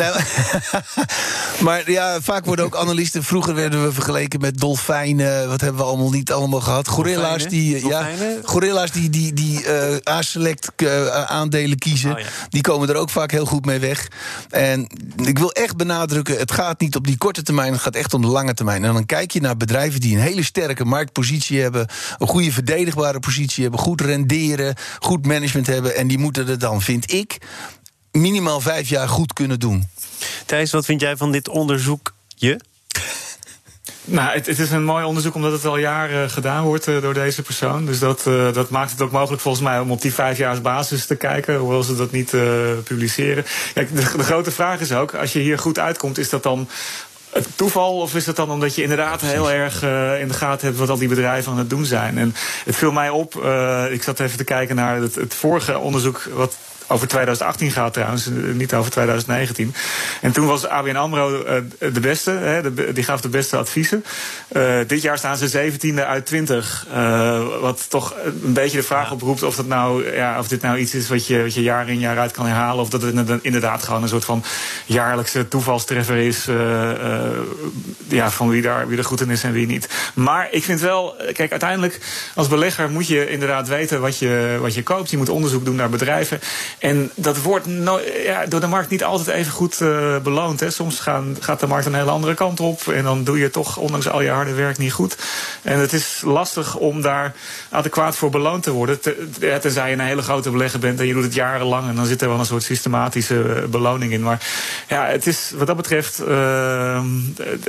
Maar 1.60 1.90
ja, 1.90 2.20
vaak 2.20 2.44
worden 2.44 2.64
ook 2.64 2.76
analisten... 2.76 3.24
Vroeger 3.24 3.54
werden 3.54 3.84
we 3.84 3.92
vergeleken 3.92 4.40
met 4.40 4.58
dolfijnen. 4.58 5.48
Wat 5.48 5.60
hebben 5.60 5.80
we 5.80 5.86
allemaal 5.86 6.10
niet 6.10 6.32
allemaal 6.32 6.60
gehad? 6.60 6.88
Gorilla's 6.88 7.48
die, 7.48 7.86
ja, 7.86 8.08
gorilla's 8.44 8.90
die, 8.90 9.10
die, 9.10 9.32
die 9.32 9.64
eh, 9.64 10.14
A-select 10.14 10.70
eh, 10.76 11.06
aandelen 11.06 11.78
kiezen. 11.78 12.12
Oh, 12.12 12.18
ja. 12.18 12.26
Die 12.48 12.60
komen 12.60 12.88
er 12.88 12.96
ook 12.96 13.10
vaak 13.10 13.30
heel 13.30 13.46
goed 13.46 13.64
mee 13.64 13.78
weg. 13.78 14.08
En 14.50 14.86
ik 15.16 15.38
wil 15.38 15.52
echt 15.52 15.76
benadrukken, 15.76 16.38
het 16.38 16.52
gaat 16.52 16.80
niet 16.80 16.96
op 16.96 17.06
die 17.06 17.18
korte 17.18 17.42
termijn... 17.42 17.78
het 17.90 17.98
gaat 17.98 18.04
echt 18.04 18.14
om 18.14 18.30
de 18.30 18.36
lange 18.36 18.54
termijn. 18.54 18.84
En 18.84 18.92
dan 18.92 19.06
kijk 19.06 19.30
je 19.30 19.40
naar 19.40 19.56
bedrijven 19.56 20.00
die 20.00 20.16
een 20.16 20.22
hele 20.22 20.42
sterke 20.42 20.84
marktpositie 20.84 21.60
hebben... 21.60 21.88
een 22.18 22.26
goede 22.26 22.52
verdedigbare 22.52 23.20
positie 23.20 23.62
hebben... 23.62 23.80
goed 23.80 24.00
renderen, 24.00 24.74
goed 24.98 25.26
management 25.26 25.66
hebben... 25.66 25.96
en 25.96 26.06
die 26.06 26.18
moeten 26.18 26.48
er 26.48 26.58
dan, 26.58 26.82
vind 26.82 27.12
ik, 27.12 27.38
minimaal 28.12 28.60
vijf 28.60 28.88
jaar 28.88 29.08
goed 29.08 29.32
kunnen 29.32 29.60
doen. 29.60 29.88
Thijs, 30.46 30.70
wat 30.70 30.84
vind 30.84 31.00
jij 31.00 31.16
van 31.16 31.32
dit 31.32 31.48
onderzoekje? 31.48 32.60
Nou, 34.04 34.32
het, 34.32 34.46
het 34.46 34.58
is 34.58 34.70
een 34.70 34.84
mooi 34.84 35.04
onderzoek 35.04 35.34
omdat 35.34 35.52
het 35.52 35.64
al 35.64 35.76
jaren 35.76 36.30
gedaan 36.30 36.64
wordt 36.64 36.88
uh, 36.88 37.02
door 37.02 37.14
deze 37.14 37.42
persoon. 37.42 37.86
Dus 37.86 37.98
dat, 37.98 38.24
uh, 38.26 38.52
dat 38.52 38.70
maakt 38.70 38.90
het 38.90 39.00
ook 39.00 39.10
mogelijk 39.10 39.42
volgens 39.42 39.64
mij 39.64 39.80
om 39.80 39.90
op 39.90 40.00
die 40.00 40.14
vijfjaarsbasis 40.14 41.06
te 41.06 41.16
kijken, 41.16 41.56
hoewel 41.56 41.82
ze 41.82 41.96
dat 41.96 42.10
niet 42.10 42.32
uh, 42.32 42.42
publiceren. 42.84 43.44
Kijk, 43.74 43.96
de, 43.96 44.16
de 44.16 44.24
grote 44.24 44.50
vraag 44.50 44.80
is 44.80 44.92
ook, 44.92 45.14
als 45.14 45.32
je 45.32 45.38
hier 45.38 45.58
goed 45.58 45.78
uitkomt, 45.78 46.18
is 46.18 46.28
dat 46.28 46.42
dan 46.42 46.68
het 47.32 47.56
toeval 47.56 47.96
of 47.96 48.14
is 48.14 48.26
het 48.26 48.36
dan 48.36 48.50
omdat 48.50 48.74
je 48.74 48.82
inderdaad 48.82 49.20
heel 49.20 49.50
erg 49.50 49.82
uh, 49.82 50.20
in 50.20 50.28
de 50.28 50.34
gaten 50.34 50.66
hebt 50.66 50.78
wat 50.78 50.88
al 50.88 50.98
die 50.98 51.08
bedrijven 51.08 51.52
aan 51.52 51.58
het 51.58 51.70
doen 51.70 51.84
zijn? 51.84 52.18
En 52.18 52.34
het 52.64 52.76
viel 52.76 52.92
mij 52.92 53.10
op, 53.10 53.34
uh, 53.34 53.84
ik 53.92 54.02
zat 54.02 54.20
even 54.20 54.36
te 54.36 54.44
kijken 54.44 54.76
naar 54.76 54.96
het, 54.96 55.14
het 55.14 55.34
vorige 55.34 55.78
onderzoek 55.78 56.22
wat 56.34 56.56
over 56.90 57.08
2018 57.08 57.70
gaat 57.70 57.92
trouwens, 57.92 58.28
niet 58.52 58.74
over 58.74 58.90
2019. 58.90 59.74
En 60.20 60.32
toen 60.32 60.46
was 60.46 60.66
ABN 60.66 60.96
AMRO 60.96 61.44
uh, 61.44 61.92
de 61.92 62.00
beste, 62.00 62.30
hè, 62.30 62.74
de, 62.74 62.92
die 62.92 63.04
gaf 63.04 63.20
de 63.20 63.28
beste 63.28 63.56
adviezen. 63.56 64.04
Uh, 64.52 64.78
dit 64.86 65.02
jaar 65.02 65.18
staan 65.18 65.36
ze 65.36 65.72
17e 65.72 66.06
uit 66.06 66.26
20. 66.26 66.86
Uh, 66.92 67.60
wat 67.60 67.86
toch 67.88 68.14
een 68.42 68.52
beetje 68.52 68.76
de 68.76 68.82
vraag 68.82 69.12
oproept 69.12 69.42
of, 69.42 69.56
dat 69.56 69.66
nou, 69.66 70.14
ja, 70.14 70.38
of 70.38 70.48
dit 70.48 70.62
nou 70.62 70.78
iets 70.78 70.94
is 70.94 71.08
wat 71.08 71.26
je, 71.26 71.42
wat 71.42 71.54
je 71.54 71.62
jaar 71.62 71.88
in 71.88 71.98
jaar 71.98 72.18
uit 72.18 72.32
kan 72.32 72.46
herhalen. 72.46 72.82
Of 72.82 72.90
dat 72.90 73.02
het 73.02 73.42
inderdaad 73.42 73.82
gewoon 73.82 74.02
een 74.02 74.08
soort 74.08 74.24
van 74.24 74.44
jaarlijkse 74.86 75.48
toevalstreffer 75.48 76.16
is. 76.16 76.44
ja, 78.08 78.30
van 78.30 78.48
wie, 78.48 78.62
daar, 78.62 78.88
wie 78.88 78.98
er 78.98 79.04
goed 79.04 79.20
in 79.20 79.30
is 79.30 79.42
en 79.42 79.52
wie 79.52 79.66
niet. 79.66 79.88
Maar 80.14 80.48
ik 80.50 80.64
vind 80.64 80.80
wel, 80.80 81.14
kijk, 81.32 81.50
uiteindelijk 81.50 81.98
als 82.34 82.48
belegger 82.48 82.90
moet 82.90 83.06
je 83.06 83.30
inderdaad 83.30 83.68
weten 83.68 84.00
wat 84.00 84.18
je, 84.18 84.58
wat 84.60 84.74
je 84.74 84.82
koopt. 84.82 85.10
Je 85.10 85.16
moet 85.16 85.28
onderzoek 85.28 85.64
doen 85.64 85.76
naar 85.76 85.90
bedrijven. 85.90 86.40
En 86.80 87.10
dat 87.14 87.42
wordt 87.42 87.66
no 87.66 88.00
ja, 88.24 88.46
door 88.46 88.60
de 88.60 88.66
markt 88.66 88.90
niet 88.90 89.04
altijd 89.04 89.36
even 89.36 89.52
goed 89.52 89.80
uh, 89.80 90.16
beloond. 90.18 90.60
Hè. 90.60 90.70
Soms 90.70 91.00
gaan, 91.00 91.36
gaat 91.40 91.60
de 91.60 91.66
markt 91.66 91.86
een 91.86 91.94
hele 91.94 92.10
andere 92.10 92.34
kant 92.34 92.60
op. 92.60 92.88
En 92.88 93.04
dan 93.04 93.24
doe 93.24 93.38
je 93.38 93.50
toch, 93.50 93.76
ondanks 93.76 94.08
al 94.08 94.20
je 94.20 94.30
harde 94.30 94.52
werk, 94.52 94.78
niet 94.78 94.92
goed. 94.92 95.16
En 95.62 95.78
het 95.78 95.92
is 95.92 96.22
lastig 96.24 96.76
om 96.76 97.00
daar 97.02 97.34
adequaat 97.68 98.16
voor 98.16 98.30
beloond 98.30 98.62
te 98.62 98.70
worden. 98.70 99.00
Te, 99.00 99.28
tenzij 99.60 99.88
je 99.88 99.92
een 99.92 100.00
hele 100.00 100.22
grote 100.22 100.50
belegger 100.50 100.78
bent 100.78 101.00
en 101.00 101.06
je 101.06 101.12
doet 101.12 101.22
het 101.22 101.34
jarenlang. 101.34 101.88
En 101.88 101.94
dan 101.94 102.06
zit 102.06 102.22
er 102.22 102.28
wel 102.28 102.38
een 102.38 102.46
soort 102.46 102.62
systematische 102.62 103.66
beloning 103.70 104.12
in. 104.12 104.22
Maar 104.22 104.46
ja, 104.88 105.06
het 105.06 105.26
is 105.26 105.52
wat 105.56 105.66
dat 105.66 105.76
betreft. 105.76 106.20
Uh, 106.28 107.04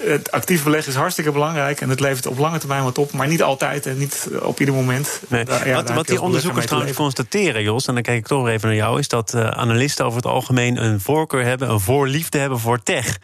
het 0.02 0.32
actief 0.32 0.64
beleggen 0.64 0.92
is 0.92 0.98
hartstikke 0.98 1.32
belangrijk. 1.32 1.82
En 1.82 1.90
het 1.90 2.00
levert 2.00 2.26
op 2.26 2.38
lange 2.38 2.58
termijn 2.58 2.84
wat 2.84 2.98
op. 2.98 3.12
Maar 3.12 3.28
niet 3.28 3.44
altijd 3.44 3.86
en 3.86 3.98
niet 3.98 4.28
op 4.42 4.60
ieder 4.60 4.76
moment. 4.76 5.22
Nee. 5.28 5.46
Daar, 5.46 5.68
ja, 5.68 5.76
wat 5.76 5.90
wat 5.94 6.08
die 6.08 6.22
onderzoekers 6.22 6.66
trouwens 6.66 6.96
constateren, 6.96 7.64
Jos. 7.64 7.88
En 7.88 7.94
dan 7.94 8.04
kijk 8.04 8.18
ik 8.18 8.28
toch 8.28 8.48
even 8.48 8.68
naar 8.68 8.78
jou 8.78 9.00
is 9.02 9.08
dat 9.08 9.34
uh, 9.34 9.48
analisten 9.48 10.06
over 10.06 10.18
het 10.18 10.32
algemeen 10.32 10.84
een 10.84 11.00
voorkeur 11.00 11.44
hebben, 11.44 11.70
een 11.70 11.80
voorliefde 11.80 12.38
hebben 12.38 12.60
voor 12.60 12.84
tech. 12.84 13.18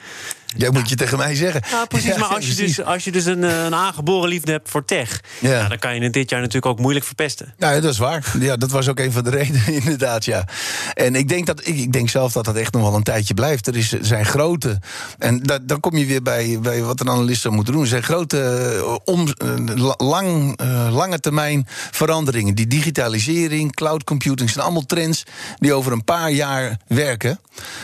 Jij 0.56 0.70
moet 0.70 0.90
je 0.90 0.96
tegen 0.96 1.18
mij 1.18 1.36
zeggen. 1.36 1.62
Ja, 1.70 1.86
precies. 1.86 2.16
Maar 2.16 2.28
als 2.28 2.48
je, 2.48 2.56
dus, 2.56 2.84
als 2.84 3.04
je 3.04 3.12
dus 3.12 3.26
een, 3.26 3.42
een 3.44 3.76
aangeboren 3.76 4.30
liefde 4.30 4.52
hebt 4.52 4.70
voor 4.70 4.86
tech, 4.86 5.22
Ja. 5.40 5.50
ja, 5.50 5.68
dan 5.68 5.80
kan 5.80 5.96
je 5.96 6.02
het 6.02 6.14
dit 6.14 6.30
jaar 6.30 6.40
natuurlijk 6.40 6.66
ook 6.66 6.80
moeilijk 6.80 7.06
verpesten. 7.06 7.54
Nou, 7.58 7.82
dat 7.82 7.92
is 7.92 7.98
waar. 7.98 8.34
Ja, 8.40 8.56
dat 8.56 8.72
was 8.72 8.88
ook 8.88 9.00
een 9.00 9.12
van 9.12 9.24
de 9.24 9.30
redenen, 9.38 9.68
inderdaad, 9.68 10.26
ja. 10.26 10.48
En 10.94 11.16
ik 11.16 11.30
denk, 11.30 11.46
dat, 11.46 11.68
ik, 11.68 11.78
ik 11.78 11.94
denk 11.94 12.10
zelf 12.10 12.32
dat 12.32 12.46
dat 12.46 12.56
echt 12.56 12.74
nog 12.74 12.82
wel 12.82 12.96
een 12.96 13.04
tijdje 13.04 13.34
blijft. 13.34 13.68
Er, 13.68 13.78
is, 13.78 13.90
zijn 14.02 14.26
grote... 14.26 14.80
En 15.18 15.40
da, 15.44 15.60
dan 15.62 15.80
kom 15.80 15.98
je 15.98 16.06
weer 16.06 16.22
bij, 16.22 16.60
bij 16.62 16.84
wat 16.84 17.00
een 17.00 17.10
analist 17.10 17.42
zou 17.42 17.54
moeten 17.54 17.74
doen. 17.74 17.82
Er 17.82 17.88
zijn 17.88 18.04
grote, 18.04 18.74
uh, 18.78 18.96
om, 19.04 19.28
uh, 19.44 19.94
lang, 19.98 20.60
lange 20.92 21.20
termijn 21.20 21.68
veranderingen. 21.92 22.56
Die 22.56 22.68
digitalisering, 22.68 23.76
cloud 23.76 24.04
computing... 24.04 24.50
zijn 24.50 24.64
allemaal 24.64 24.86
trends 24.86 25.24
die 25.60 25.74
over 25.74 25.92
een 25.92 26.04
paar 26.04 26.32
jaar 26.32 26.78
werken. 26.88 27.40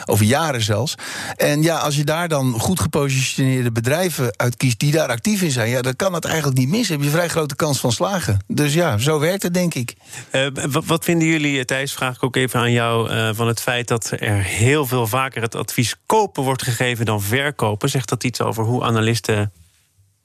Over 0.06 0.26
jaren 0.26 0.62
zelfs. 0.62 0.96
En 1.36 1.62
ja, 1.62 1.78
als 1.78 1.96
je 1.96 2.04
daar 2.04 2.28
dan 2.28 2.53
goed 2.60 2.80
gepositioneerde 2.80 3.72
bedrijven 3.72 4.34
uitkiest... 4.38 4.80
die 4.80 4.92
daar 4.92 5.08
actief 5.08 5.42
in 5.42 5.52
zijn, 5.52 5.70
ja, 5.70 5.82
dan 5.82 5.96
kan 5.96 6.14
het 6.14 6.26
eigenlijk 6.26 6.58
niet 6.58 6.70
mis. 6.70 6.90
Heb 6.90 7.04
je 7.04 7.10
vrij 7.10 7.28
grote 7.28 7.56
kans 7.56 7.80
van 7.80 7.92
slagen. 7.92 8.40
Dus 8.48 8.74
ja, 8.74 8.98
zo 8.98 9.20
werkt 9.20 9.44
het, 9.44 9.54
denk 9.54 9.74
ik. 9.74 9.96
Uh, 10.32 10.48
wat, 10.86 11.04
vinden 11.04 11.28
jullie, 11.28 11.66
Thijs, 11.66 11.94
vraag 11.94 12.16
ik 12.16 12.24
ook 12.24 12.36
even 12.36 12.60
aan 12.60 12.72
jou... 12.72 13.12
Uh, 13.12 13.30
van 13.34 13.48
het 13.48 13.62
feit 13.62 13.88
dat 13.88 14.12
er 14.20 14.44
heel 14.44 14.86
veel 14.86 15.08
vaker 15.08 15.42
het 15.42 15.56
advies 15.56 15.96
kopen 16.06 16.44
wordt 16.44 16.64
gegeven 16.64 17.06
dan 17.06 17.22
verkopen? 17.22 17.90
Zegt 17.90 18.10
dat 18.10 18.24
iets 18.24 18.42
over 18.42 18.64
hoe 18.64 18.84
analisten 18.84 19.52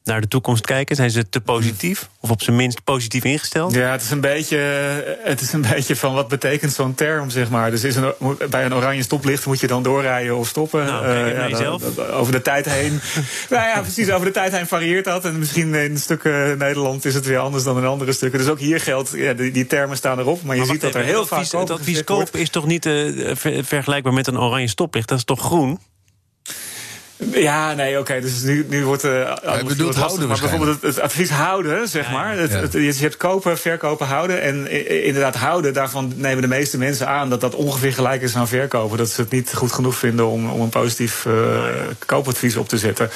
naar 0.08 0.20
de 0.20 0.28
toekomst 0.28 0.66
kijken? 0.66 0.96
Zijn 0.96 1.10
ze 1.10 1.28
te 1.28 1.40
positief? 1.40 2.08
Of 2.20 2.30
op 2.30 2.42
zijn 2.42 2.56
minst 2.56 2.84
positief 2.84 3.24
ingesteld? 3.24 3.74
Ja, 3.74 3.90
het 3.90 4.02
is 4.02 4.10
een 4.10 4.20
beetje, 4.20 4.56
het 5.22 5.40
is 5.40 5.52
een 5.52 5.66
beetje 5.74 5.96
van 5.96 6.14
wat 6.14 6.28
betekent 6.28 6.72
zo'n 6.72 6.94
term, 6.94 7.30
zeg 7.30 7.50
maar. 7.50 7.70
Dus 7.70 7.84
is 7.84 7.96
een, 7.96 8.14
bij 8.50 8.64
een 8.64 8.74
oranje 8.74 9.02
stoplicht 9.02 9.46
moet 9.46 9.60
je 9.60 9.66
dan 9.66 9.82
doorrijden 9.82 10.36
of 10.36 10.48
stoppen. 10.48 10.84
Nou, 10.84 10.98
okay, 10.98 11.32
uh, 11.32 11.48
ja, 11.48 11.58
dan, 11.58 11.80
dan, 11.96 12.06
over 12.06 12.32
de 12.32 12.42
tijd 12.42 12.64
heen. 12.64 13.00
nou 13.50 13.68
ja, 13.68 13.80
precies, 13.80 14.10
over 14.10 14.26
de 14.26 14.32
tijd 14.32 14.52
heen 14.52 14.66
varieert 14.66 15.04
dat. 15.04 15.24
En 15.24 15.38
misschien 15.38 15.74
in 15.74 15.98
stukken 15.98 16.58
Nederland 16.58 17.04
is 17.04 17.14
het 17.14 17.26
weer 17.26 17.38
anders 17.38 17.64
dan 17.64 17.78
in 17.78 17.84
andere 17.84 18.12
stukken. 18.12 18.38
Dus 18.38 18.48
ook 18.48 18.58
hier 18.58 18.80
geldt, 18.80 19.10
ja, 19.14 19.32
die, 19.32 19.50
die 19.50 19.66
termen 19.66 19.96
staan 19.96 20.18
erop. 20.18 20.42
Maar 20.42 20.56
je 20.56 20.60
maar 20.60 20.70
ziet 20.70 20.80
dat 20.80 20.94
er 20.94 21.04
heel 21.04 21.26
vaak 21.26 21.44
Het 21.44 21.70
advies 21.70 22.04
kopen 22.04 22.40
is 22.40 22.50
toch 22.50 22.66
niet 22.66 22.86
uh, 22.86 23.30
ver, 23.34 23.64
vergelijkbaar 23.64 24.12
met 24.12 24.26
een 24.26 24.38
oranje 24.38 24.68
stoplicht? 24.68 25.08
Dat 25.08 25.18
is 25.18 25.24
toch 25.24 25.40
groen? 25.40 25.78
Ja, 27.18 27.74
nee, 27.74 27.98
oké. 27.98 28.20
dus 28.20 28.42
nu, 28.42 28.66
nu 28.68 28.85
wordt 28.85 29.04
uh, 29.04 29.12
ja, 29.42 29.62
bedoelt 29.64 29.94
houden 29.94 30.28
Maar 30.28 30.38
bijvoorbeeld 30.40 30.83
het, 30.83 31.00
advies 31.00 31.31
houden, 31.31 31.88
zeg 31.88 32.11
maar. 32.11 32.38
Het, 32.38 32.72
je 32.72 32.94
hebt 32.98 33.16
kopen, 33.16 33.59
verkopen, 33.59 34.07
houden. 34.07 34.42
En 34.42 34.70
inderdaad, 35.04 35.35
houden, 35.35 35.72
daarvan 35.74 36.12
nemen 36.16 36.42
de 36.42 36.48
meeste 36.48 36.78
mensen 36.78 37.09
aan 37.09 37.31
dat 37.31 37.40
dat 37.40 37.54
ongeveer 37.54 37.92
gelijk 37.92 38.22
is 38.22 38.37
aan 38.37 38.48
verkopen. 38.48 38.98
Dat 38.98 39.11
ze 39.11 39.20
het 39.20 39.31
niet 39.31 39.54
goed 39.54 39.72
genoeg 39.72 39.96
vinden 39.96 40.26
om, 40.26 40.50
om 40.50 40.61
een 40.61 40.68
positief 40.68 41.24
uh, 41.24 41.35
koopadvies 42.07 42.57
op 42.57 42.68
te 42.68 42.78
zetten. 42.78 43.11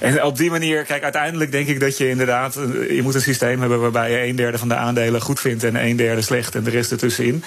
En 0.00 0.22
op 0.22 0.36
die 0.36 0.50
manier, 0.50 0.84
kijk, 0.84 1.02
uiteindelijk 1.02 1.52
denk 1.52 1.68
ik 1.68 1.80
dat 1.80 1.98
je 1.98 2.08
inderdaad, 2.08 2.54
je 2.90 3.00
moet 3.02 3.14
een 3.14 3.20
systeem 3.20 3.60
hebben 3.60 3.80
waarbij 3.80 4.10
je 4.10 4.28
een 4.28 4.36
derde 4.36 4.58
van 4.58 4.68
de 4.68 4.74
aandelen 4.74 5.20
goed 5.20 5.40
vindt 5.40 5.64
en 5.64 5.84
een 5.84 5.96
derde 5.96 6.22
slecht 6.22 6.54
en 6.54 6.62
de 6.62 6.70
rest 6.70 6.90
ertussenin. 6.90 7.44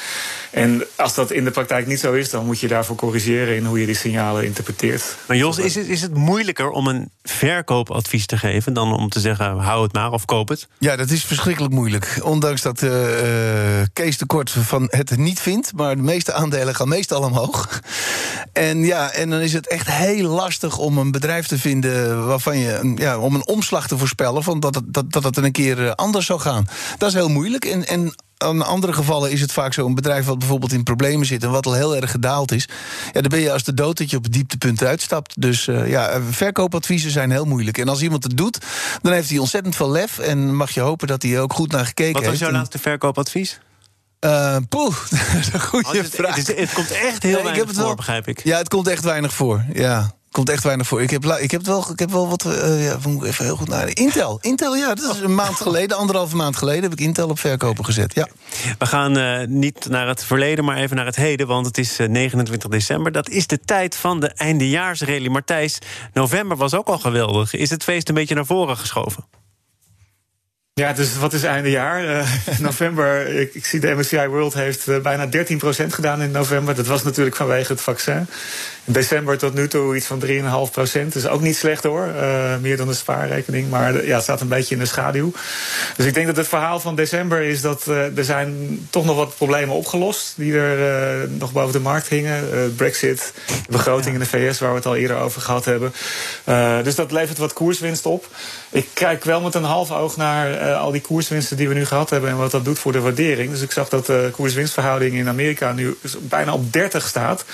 En 0.51 0.83
als 0.95 1.15
dat 1.15 1.31
in 1.31 1.43
de 1.43 1.51
praktijk 1.51 1.87
niet 1.87 1.99
zo 1.99 2.13
is, 2.13 2.29
dan 2.29 2.45
moet 2.45 2.59
je 2.59 2.67
daarvoor 2.67 2.95
corrigeren 2.95 3.55
in 3.55 3.65
hoe 3.65 3.79
je 3.79 3.85
die 3.85 3.95
signalen 3.95 4.45
interpreteert. 4.45 5.15
Maar 5.25 5.37
Jos, 5.37 5.57
is 5.57 5.75
het, 5.75 5.87
is 5.87 5.98
het 6.01 6.13
moeilijker 6.13 6.69
om 6.69 6.87
een 6.87 7.11
verkoopadvies 7.23 8.25
te 8.25 8.37
geven 8.37 8.73
dan 8.73 8.93
om 8.93 9.09
te 9.09 9.19
zeggen: 9.19 9.57
hou 9.57 9.83
het 9.83 9.93
maar 9.93 10.11
of 10.11 10.25
koop 10.25 10.47
het? 10.47 10.67
Ja, 10.77 10.95
dat 10.95 11.09
is 11.09 11.23
verschrikkelijk 11.23 11.73
moeilijk. 11.73 12.19
Ondanks 12.23 12.61
dat 12.61 12.81
uh, 12.81 12.91
Kees 13.93 14.17
de 14.17 14.25
Kort 14.25 14.49
van 14.49 14.87
het 14.89 15.17
niet 15.17 15.39
vindt, 15.39 15.73
maar 15.73 15.95
de 15.95 16.01
meeste 16.01 16.33
aandelen 16.33 16.75
gaan 16.75 16.87
meestal 16.87 17.21
omhoog. 17.21 17.79
En 18.53 18.83
ja, 18.83 19.11
en 19.11 19.29
dan 19.29 19.39
is 19.39 19.53
het 19.53 19.67
echt 19.67 19.87
heel 19.87 20.29
lastig 20.29 20.77
om 20.77 20.97
een 20.97 21.11
bedrijf 21.11 21.47
te 21.47 21.57
vinden 21.57 22.25
waarvan 22.27 22.57
je 22.57 22.93
ja, 22.95 23.17
om 23.17 23.35
een 23.35 23.47
omslag 23.47 23.87
te 23.87 23.97
voorspellen 23.97 24.43
van 24.43 24.59
dat, 24.59 24.75
het, 24.75 24.93
dat, 24.93 25.11
dat 25.11 25.23
het 25.23 25.37
een 25.37 25.51
keer 25.51 25.85
eh, 25.85 25.91
anders 25.91 26.25
zou 26.25 26.39
gaan. 26.39 26.67
Dat 26.97 27.09
is 27.09 27.15
heel 27.15 27.29
moeilijk. 27.29 27.65
En, 27.65 27.87
en 27.87 28.13
in 28.47 28.61
andere 28.61 28.93
gevallen 28.93 29.31
is 29.31 29.41
het 29.41 29.51
vaak 29.51 29.73
zo: 29.73 29.85
een 29.85 29.95
bedrijf 29.95 30.25
wat 30.25 30.39
bijvoorbeeld 30.39 30.71
in 30.71 30.83
problemen 30.83 31.25
zit 31.25 31.43
en 31.43 31.51
wat 31.51 31.65
al 31.65 31.73
heel 31.73 31.95
erg 31.95 32.11
gedaald 32.11 32.51
is. 32.51 32.67
Ja, 33.13 33.21
dan 33.21 33.29
ben 33.29 33.39
je 33.39 33.51
als 33.51 33.63
de 33.63 33.73
dood 33.73 33.97
dat 33.97 34.09
je 34.09 34.17
op 34.17 34.23
het 34.23 34.33
dieptepunt 34.33 34.83
uitstapt. 34.83 35.41
Dus 35.41 35.67
uh, 35.67 35.89
ja, 35.89 36.21
verkoopadviezen 36.29 37.11
zijn 37.11 37.31
heel 37.31 37.45
moeilijk. 37.45 37.77
En 37.77 37.87
als 37.87 38.01
iemand 38.01 38.23
het 38.23 38.37
doet, 38.37 38.57
dan 39.01 39.13
heeft 39.13 39.29
hij 39.29 39.37
ontzettend 39.37 39.75
veel 39.75 39.91
lef. 39.91 40.19
En 40.19 40.55
mag 40.55 40.71
je 40.71 40.79
hopen 40.79 41.07
dat 41.07 41.21
hij 41.21 41.41
ook 41.41 41.53
goed 41.53 41.71
naar 41.71 41.85
gekeken 41.85 42.05
heeft. 42.05 42.19
Wat 42.25 42.29
was 42.29 42.39
jouw 42.39 42.51
laatste 42.51 42.79
verkoopadvies? 42.79 43.59
Uh, 44.25 44.57
poeh, 44.69 44.95
dat 45.09 45.39
is 45.39 45.53
een 45.53 45.61
goede 45.61 45.99
oh, 45.99 46.03
vraag. 46.03 46.35
Het, 46.35 46.47
het, 46.57 46.73
komt 46.73 46.91
echt 46.91 47.23
heel 47.23 47.31
weinig 47.31 47.51
ik 47.51 47.57
heb 47.57 47.67
het 47.67 47.75
voor, 47.75 47.85
wel, 47.85 47.95
begrijp 47.95 48.27
ik. 48.27 48.43
Ja, 48.43 48.57
het 48.57 48.67
komt 48.67 48.87
echt 48.87 49.03
weinig 49.03 49.33
voor, 49.33 49.65
ja 49.73 50.17
komt 50.31 50.49
echt 50.49 50.63
weinig 50.63 50.87
voor. 50.87 51.01
Ik 51.01 51.09
heb, 51.09 51.25
ik 51.25 51.51
heb, 51.51 51.65
wel, 51.65 51.91
ik 51.91 51.99
heb 51.99 52.11
wel 52.11 52.29
wat. 52.29 52.45
Uh, 52.45 52.85
ja, 52.85 52.97
moet 53.07 53.23
even 53.23 53.45
heel 53.45 53.55
goed 53.55 53.67
naar. 53.67 53.87
Intel. 53.93 54.37
Intel, 54.41 54.75
ja, 54.75 54.93
dat 54.93 55.15
is 55.15 55.21
een 55.21 55.35
maand 55.35 55.55
geleden, 55.55 55.97
anderhalve 55.97 56.35
maand 56.35 56.55
geleden, 56.55 56.83
heb 56.83 56.91
ik 56.91 56.99
Intel 56.99 57.29
op 57.29 57.39
verkopen 57.39 57.85
gezet. 57.85 58.13
Ja. 58.13 58.27
We 58.77 58.85
gaan 58.85 59.17
uh, 59.17 59.47
niet 59.47 59.89
naar 59.89 60.07
het 60.07 60.23
verleden, 60.23 60.65
maar 60.65 60.77
even 60.77 60.95
naar 60.95 61.05
het 61.05 61.15
heden. 61.15 61.47
Want 61.47 61.65
het 61.65 61.77
is 61.77 61.97
29 61.97 62.63
eh, 62.63 62.71
december. 62.71 63.11
Dat 63.11 63.29
is 63.29 63.47
de 63.47 63.59
tijd 63.59 63.95
van 63.95 64.19
de 64.19 64.27
eindejaarsrally. 64.27 65.27
Martijs, 65.27 65.77
november 66.13 66.57
was 66.57 66.73
ook 66.73 66.87
al 66.87 66.99
geweldig. 66.99 67.53
Is 67.53 67.69
het 67.69 67.83
feest 67.83 68.09
een 68.09 68.15
beetje 68.15 68.35
naar 68.35 68.45
voren 68.45 68.77
geschoven? 68.77 69.25
Ja, 70.79 70.93
dus 70.93 71.17
wat 71.17 71.33
is 71.33 71.43
einde 71.43 71.69
jaar? 71.69 72.03
Uh, 72.03 72.27
november, 72.59 73.27
ik, 73.27 73.53
ik, 73.53 73.65
zie 73.65 73.79
de 73.79 73.95
MSCI 73.95 74.27
World 74.27 74.53
heeft 74.53 74.87
uh, 74.87 74.97
bijna 74.97 75.27
13% 75.27 75.29
gedaan 75.87 76.21
in 76.21 76.31
november. 76.31 76.75
Dat 76.75 76.87
was 76.87 77.03
natuurlijk 77.03 77.35
vanwege 77.35 77.71
het 77.71 77.81
vaccin. 77.81 78.27
In 78.85 78.93
december 78.93 79.37
tot 79.37 79.53
nu 79.53 79.67
toe 79.67 79.95
iets 79.95 80.05
van 80.05 80.23
3,5%. 80.25 81.07
Dus 81.07 81.27
ook 81.27 81.41
niet 81.41 81.55
slecht 81.55 81.83
hoor. 81.83 82.07
Uh, 82.07 82.57
meer 82.61 82.77
dan 82.77 82.87
de 82.87 82.93
spaarrekening. 82.93 83.69
Maar 83.69 84.05
ja, 84.05 84.13
het 84.13 84.23
staat 84.23 84.41
een 84.41 84.47
beetje 84.47 84.75
in 84.75 84.81
de 84.81 84.87
schaduw. 84.87 85.31
Dus 85.95 86.05
ik 86.05 86.13
denk 86.13 86.27
dat 86.27 86.35
het 86.35 86.47
verhaal 86.47 86.79
van 86.79 86.95
december 86.95 87.41
is 87.41 87.61
dat 87.61 87.85
er 87.85 88.23
zijn 88.23 88.79
toch 88.89 89.05
nog 89.05 89.15
wat 89.15 89.35
problemen 89.35 89.75
opgelost. 89.75 90.33
Die 90.35 90.53
er 90.57 91.29
nog 91.29 91.51
boven 91.51 91.73
de 91.73 91.79
markt 91.79 92.07
hingen. 92.07 92.75
Brexit, 92.75 93.33
de 93.45 93.71
begroting 93.71 94.13
in 94.13 94.19
de 94.19 94.25
VS 94.25 94.59
waar 94.59 94.69
we 94.69 94.75
het 94.75 94.85
al 94.85 94.95
eerder 94.95 95.17
over 95.17 95.41
gehad 95.41 95.65
hebben. 95.65 95.93
dus 96.83 96.95
dat 96.95 97.11
levert 97.11 97.37
wat 97.37 97.53
koerswinst 97.53 98.05
op. 98.05 98.27
Ik 98.69 98.87
kijk 98.93 99.23
wel 99.23 99.41
met 99.41 99.55
een 99.55 99.63
half 99.63 99.91
oog 99.91 100.17
naar 100.17 100.68
uh, 100.69 100.81
al 100.81 100.91
die 100.91 101.01
koerswinsten 101.01 101.57
die 101.57 101.67
we 101.67 101.73
nu 101.73 101.85
gehad 101.85 102.09
hebben 102.09 102.29
en 102.29 102.37
wat 102.37 102.51
dat 102.51 102.65
doet 102.65 102.79
voor 102.79 102.91
de 102.91 102.99
waardering. 102.99 103.51
Dus 103.51 103.61
ik 103.61 103.71
zag 103.71 103.89
dat 103.89 104.05
de 104.05 104.29
koerswinstverhouding 104.31 105.13
in 105.15 105.27
Amerika 105.27 105.71
nu 105.71 105.97
bijna 106.21 106.53
op 106.53 106.73
30 106.73 107.07
staat. 107.07 107.45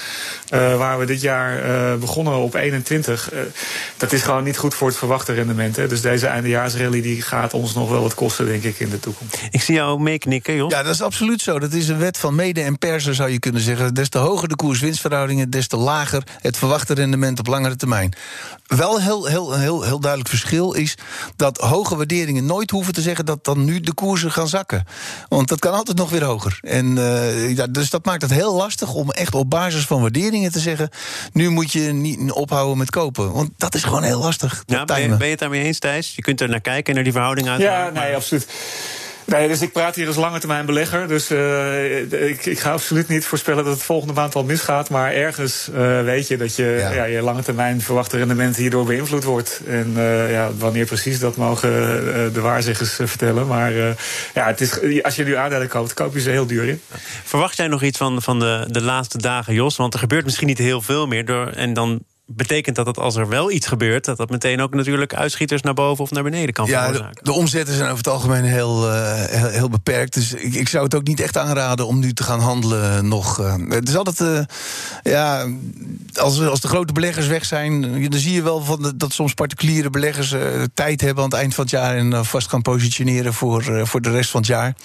Uh, 0.53 0.77
waar 0.77 0.99
we 0.99 1.05
dit 1.05 1.21
jaar 1.21 1.65
uh, 1.65 1.95
begonnen 1.99 2.33
op 2.33 2.55
21. 2.55 3.31
dat 3.97 4.11
is 4.11 4.21
gewoon 4.21 4.43
niet 4.43 4.57
goed 4.57 4.73
voor 4.73 4.87
het 4.87 4.97
verwachte 4.97 5.33
rendement. 5.33 5.75
Hè. 5.75 5.87
Dus 5.87 6.01
deze 6.01 6.27
eindejaarsrally 6.27 7.01
die 7.01 7.21
gaat 7.21 7.53
ons 7.53 7.73
nog 7.73 7.89
wel 7.89 8.01
wat 8.01 8.13
kosten, 8.13 8.45
denk 8.45 8.63
ik, 8.63 8.79
in 8.79 8.89
de 8.89 8.99
toekomst. 8.99 9.37
Ik 9.51 9.61
zie 9.61 9.75
jou 9.75 10.01
meeknikken, 10.01 10.55
Jos. 10.55 10.71
Ja, 10.71 10.83
dat 10.83 10.93
is 10.93 11.01
absoluut 11.01 11.41
zo. 11.41 11.59
Dat 11.59 11.73
is 11.73 11.87
een 11.87 11.97
wet 11.97 12.17
van 12.17 12.35
mede 12.35 12.61
en 12.61 12.77
persen, 12.77 13.15
zou 13.15 13.29
je 13.29 13.39
kunnen 13.39 13.61
zeggen. 13.61 13.93
Des 13.93 14.09
te 14.09 14.17
hoger 14.17 14.47
de 14.47 14.55
koerswinstverhoudingen, 14.55 15.49
des 15.49 15.67
te 15.67 15.77
lager 15.77 16.23
het 16.41 16.57
verwachte 16.57 16.93
rendement 16.93 17.39
op 17.39 17.47
langere 17.47 17.75
termijn. 17.75 18.13
Wel 18.65 19.01
heel, 19.01 19.25
heel, 19.25 19.53
heel, 19.53 19.83
heel 19.83 19.99
duidelijk 19.99 20.29
verschil 20.29 20.73
is 20.73 20.97
dat 21.35 21.57
hoge 21.57 21.95
waarderingen 21.95 22.45
nooit 22.45 22.71
hoeven 22.71 22.93
te 22.95 23.01
zeggen 23.01 23.25
dat 23.25 23.43
dan 23.43 23.63
nu 23.63 23.79
de 23.79 23.93
koersen 23.93 24.31
gaan 24.31 24.47
zakken. 24.47 24.83
Want 25.27 25.47
dat 25.47 25.59
kan 25.59 25.73
altijd 25.73 25.97
nog 25.97 26.09
weer 26.09 26.23
hoger. 26.23 26.59
En, 26.61 26.97
uh, 26.97 27.55
ja, 27.55 27.67
dus 27.67 27.89
dat 27.89 28.05
maakt 28.05 28.21
het 28.21 28.31
heel 28.31 28.55
lastig 28.55 28.93
om 28.93 29.11
echt 29.11 29.35
op 29.35 29.49
basis 29.49 29.85
van 29.85 30.01
waarderingen 30.01 30.51
te 30.51 30.59
zeggen: 30.59 30.89
nu 31.33 31.49
moet 31.49 31.71
je 31.71 31.79
niet 31.79 32.31
ophouden 32.31 32.77
met 32.77 32.89
kopen. 32.89 33.31
Want 33.31 33.49
dat 33.57 33.75
is 33.75 33.83
gewoon 33.83 34.03
heel 34.03 34.19
lastig. 34.19 34.63
Ja, 34.65 34.85
ben, 34.85 35.01
je, 35.01 35.07
ben 35.07 35.25
je 35.25 35.31
het 35.31 35.39
daarmee 35.39 35.63
eens, 35.63 35.79
Thijs? 35.79 36.15
Je 36.15 36.21
kunt 36.21 36.41
er 36.41 36.49
naar 36.49 36.61
kijken, 36.61 36.93
naar 36.93 37.03
die 37.03 37.11
verhouding 37.11 37.47
uit. 37.47 37.61
Ja, 37.61 37.89
nee, 37.89 38.15
absoluut. 38.15 38.47
Nee, 39.25 39.47
dus 39.47 39.61
ik 39.61 39.71
praat 39.71 39.95
hier 39.95 40.07
als 40.07 40.15
lange 40.15 40.39
termijn 40.39 40.65
belegger. 40.65 41.07
Dus 41.07 41.31
uh, 41.31 42.29
ik, 42.29 42.45
ik, 42.45 42.59
ga 42.59 42.71
absoluut 42.71 43.07
niet 43.07 43.25
voorspellen 43.25 43.63
dat 43.63 43.73
het 43.73 43.83
volgende 43.83 44.13
maand 44.13 44.35
al 44.35 44.43
misgaat. 44.43 44.89
Maar 44.89 45.13
ergens 45.13 45.69
uh, 45.73 46.01
weet 46.03 46.27
je 46.27 46.37
dat 46.37 46.55
je 46.55 46.87
ja. 46.93 47.03
je 47.03 47.21
lange 47.21 47.43
termijn 47.43 47.81
verwachte 47.81 48.17
rendement 48.17 48.55
hierdoor 48.55 48.85
beïnvloed 48.85 49.23
wordt. 49.23 49.61
En 49.67 49.93
uh, 49.97 50.31
ja, 50.31 50.51
wanneer 50.57 50.85
precies, 50.85 51.19
dat 51.19 51.35
mogen 51.35 51.71
de 52.33 52.41
waarzeggers 52.41 52.93
vertellen. 52.93 53.47
Maar 53.47 53.73
ja, 54.33 54.45
het 54.45 54.61
is, 54.61 55.03
als 55.03 55.15
je 55.15 55.23
nu 55.23 55.35
aandelen 55.35 55.67
koopt, 55.67 55.93
koop 55.93 56.13
je 56.13 56.21
ze 56.21 56.29
heel 56.29 56.45
duur 56.45 56.67
in. 56.67 56.81
Verwacht 57.23 57.57
jij 57.57 57.67
nog 57.67 57.83
iets 57.83 57.97
van, 57.97 58.21
van 58.21 58.39
de, 58.39 58.65
de 58.69 58.81
laatste 58.81 59.17
dagen, 59.17 59.53
Jos? 59.53 59.75
Want 59.75 59.93
er 59.93 59.99
gebeurt 59.99 60.25
misschien 60.25 60.47
niet 60.47 60.57
heel 60.57 60.81
veel 60.81 61.07
meer. 61.07 61.25
Door, 61.25 61.47
en 61.47 61.73
dan 61.73 61.99
betekent 62.27 62.75
dat 62.75 62.85
het 62.85 62.99
als 62.99 63.15
er 63.15 63.27
wel 63.27 63.51
iets 63.51 63.67
gebeurt, 63.67 64.05
dat 64.05 64.17
dat 64.17 64.29
meteen 64.29 64.61
ook 64.61 64.73
natuurlijk 64.73 65.13
uitschieters 65.13 65.61
naar 65.61 65.73
boven 65.73 66.03
of 66.03 66.11
naar 66.11 66.23
beneden 66.23 66.53
kan 66.53 66.65
ja, 66.65 66.81
veroorzaken. 66.81 67.23
De, 67.23 67.31
de 67.31 67.37
omzetten 67.37 67.75
zijn 67.75 67.85
over 67.85 67.97
het 67.97 68.07
algemeen 68.07 68.43
heel, 68.43 68.89
uh, 68.89 69.13
heel, 69.13 69.47
heel, 69.47 69.69
beperkt. 69.69 70.13
Dus 70.13 70.33
ik, 70.33 70.53
ik, 70.53 70.69
zou 70.69 70.83
het 70.83 70.95
ook 70.95 71.07
niet 71.07 71.19
echt 71.19 71.37
aanraden 71.37 71.87
om 71.87 71.99
nu 71.99 72.13
te 72.13 72.23
gaan 72.23 72.39
handelen 72.39 73.07
nog. 73.07 73.39
Uh, 73.39 73.53
het 73.69 73.89
is 73.89 73.95
altijd, 73.95 74.19
uh, 74.19 74.39
ja, 75.03 75.47
als, 76.13 76.41
als 76.41 76.61
de 76.61 76.67
grote 76.67 76.93
beleggers 76.93 77.27
weg 77.27 77.45
zijn, 77.45 77.81
dan 78.09 78.19
zie 78.19 78.33
je 78.33 78.41
wel 78.41 78.63
van 78.63 78.81
de, 78.81 78.97
dat 78.97 79.13
soms 79.13 79.33
particuliere 79.33 79.89
beleggers 79.89 80.35
tijd 80.73 81.01
hebben 81.01 81.23
aan 81.23 81.29
het 81.29 81.39
eind 81.39 81.53
van 81.53 81.63
het 81.63 81.73
jaar 81.73 81.95
en 81.95 82.25
vast 82.25 82.49
gaan 82.49 82.61
positioneren 82.61 83.33
voor, 83.33 83.87
voor 83.87 84.01
de 84.01 84.11
rest 84.11 84.29
van 84.29 84.39
het 84.39 84.49
jaar. 84.49 84.75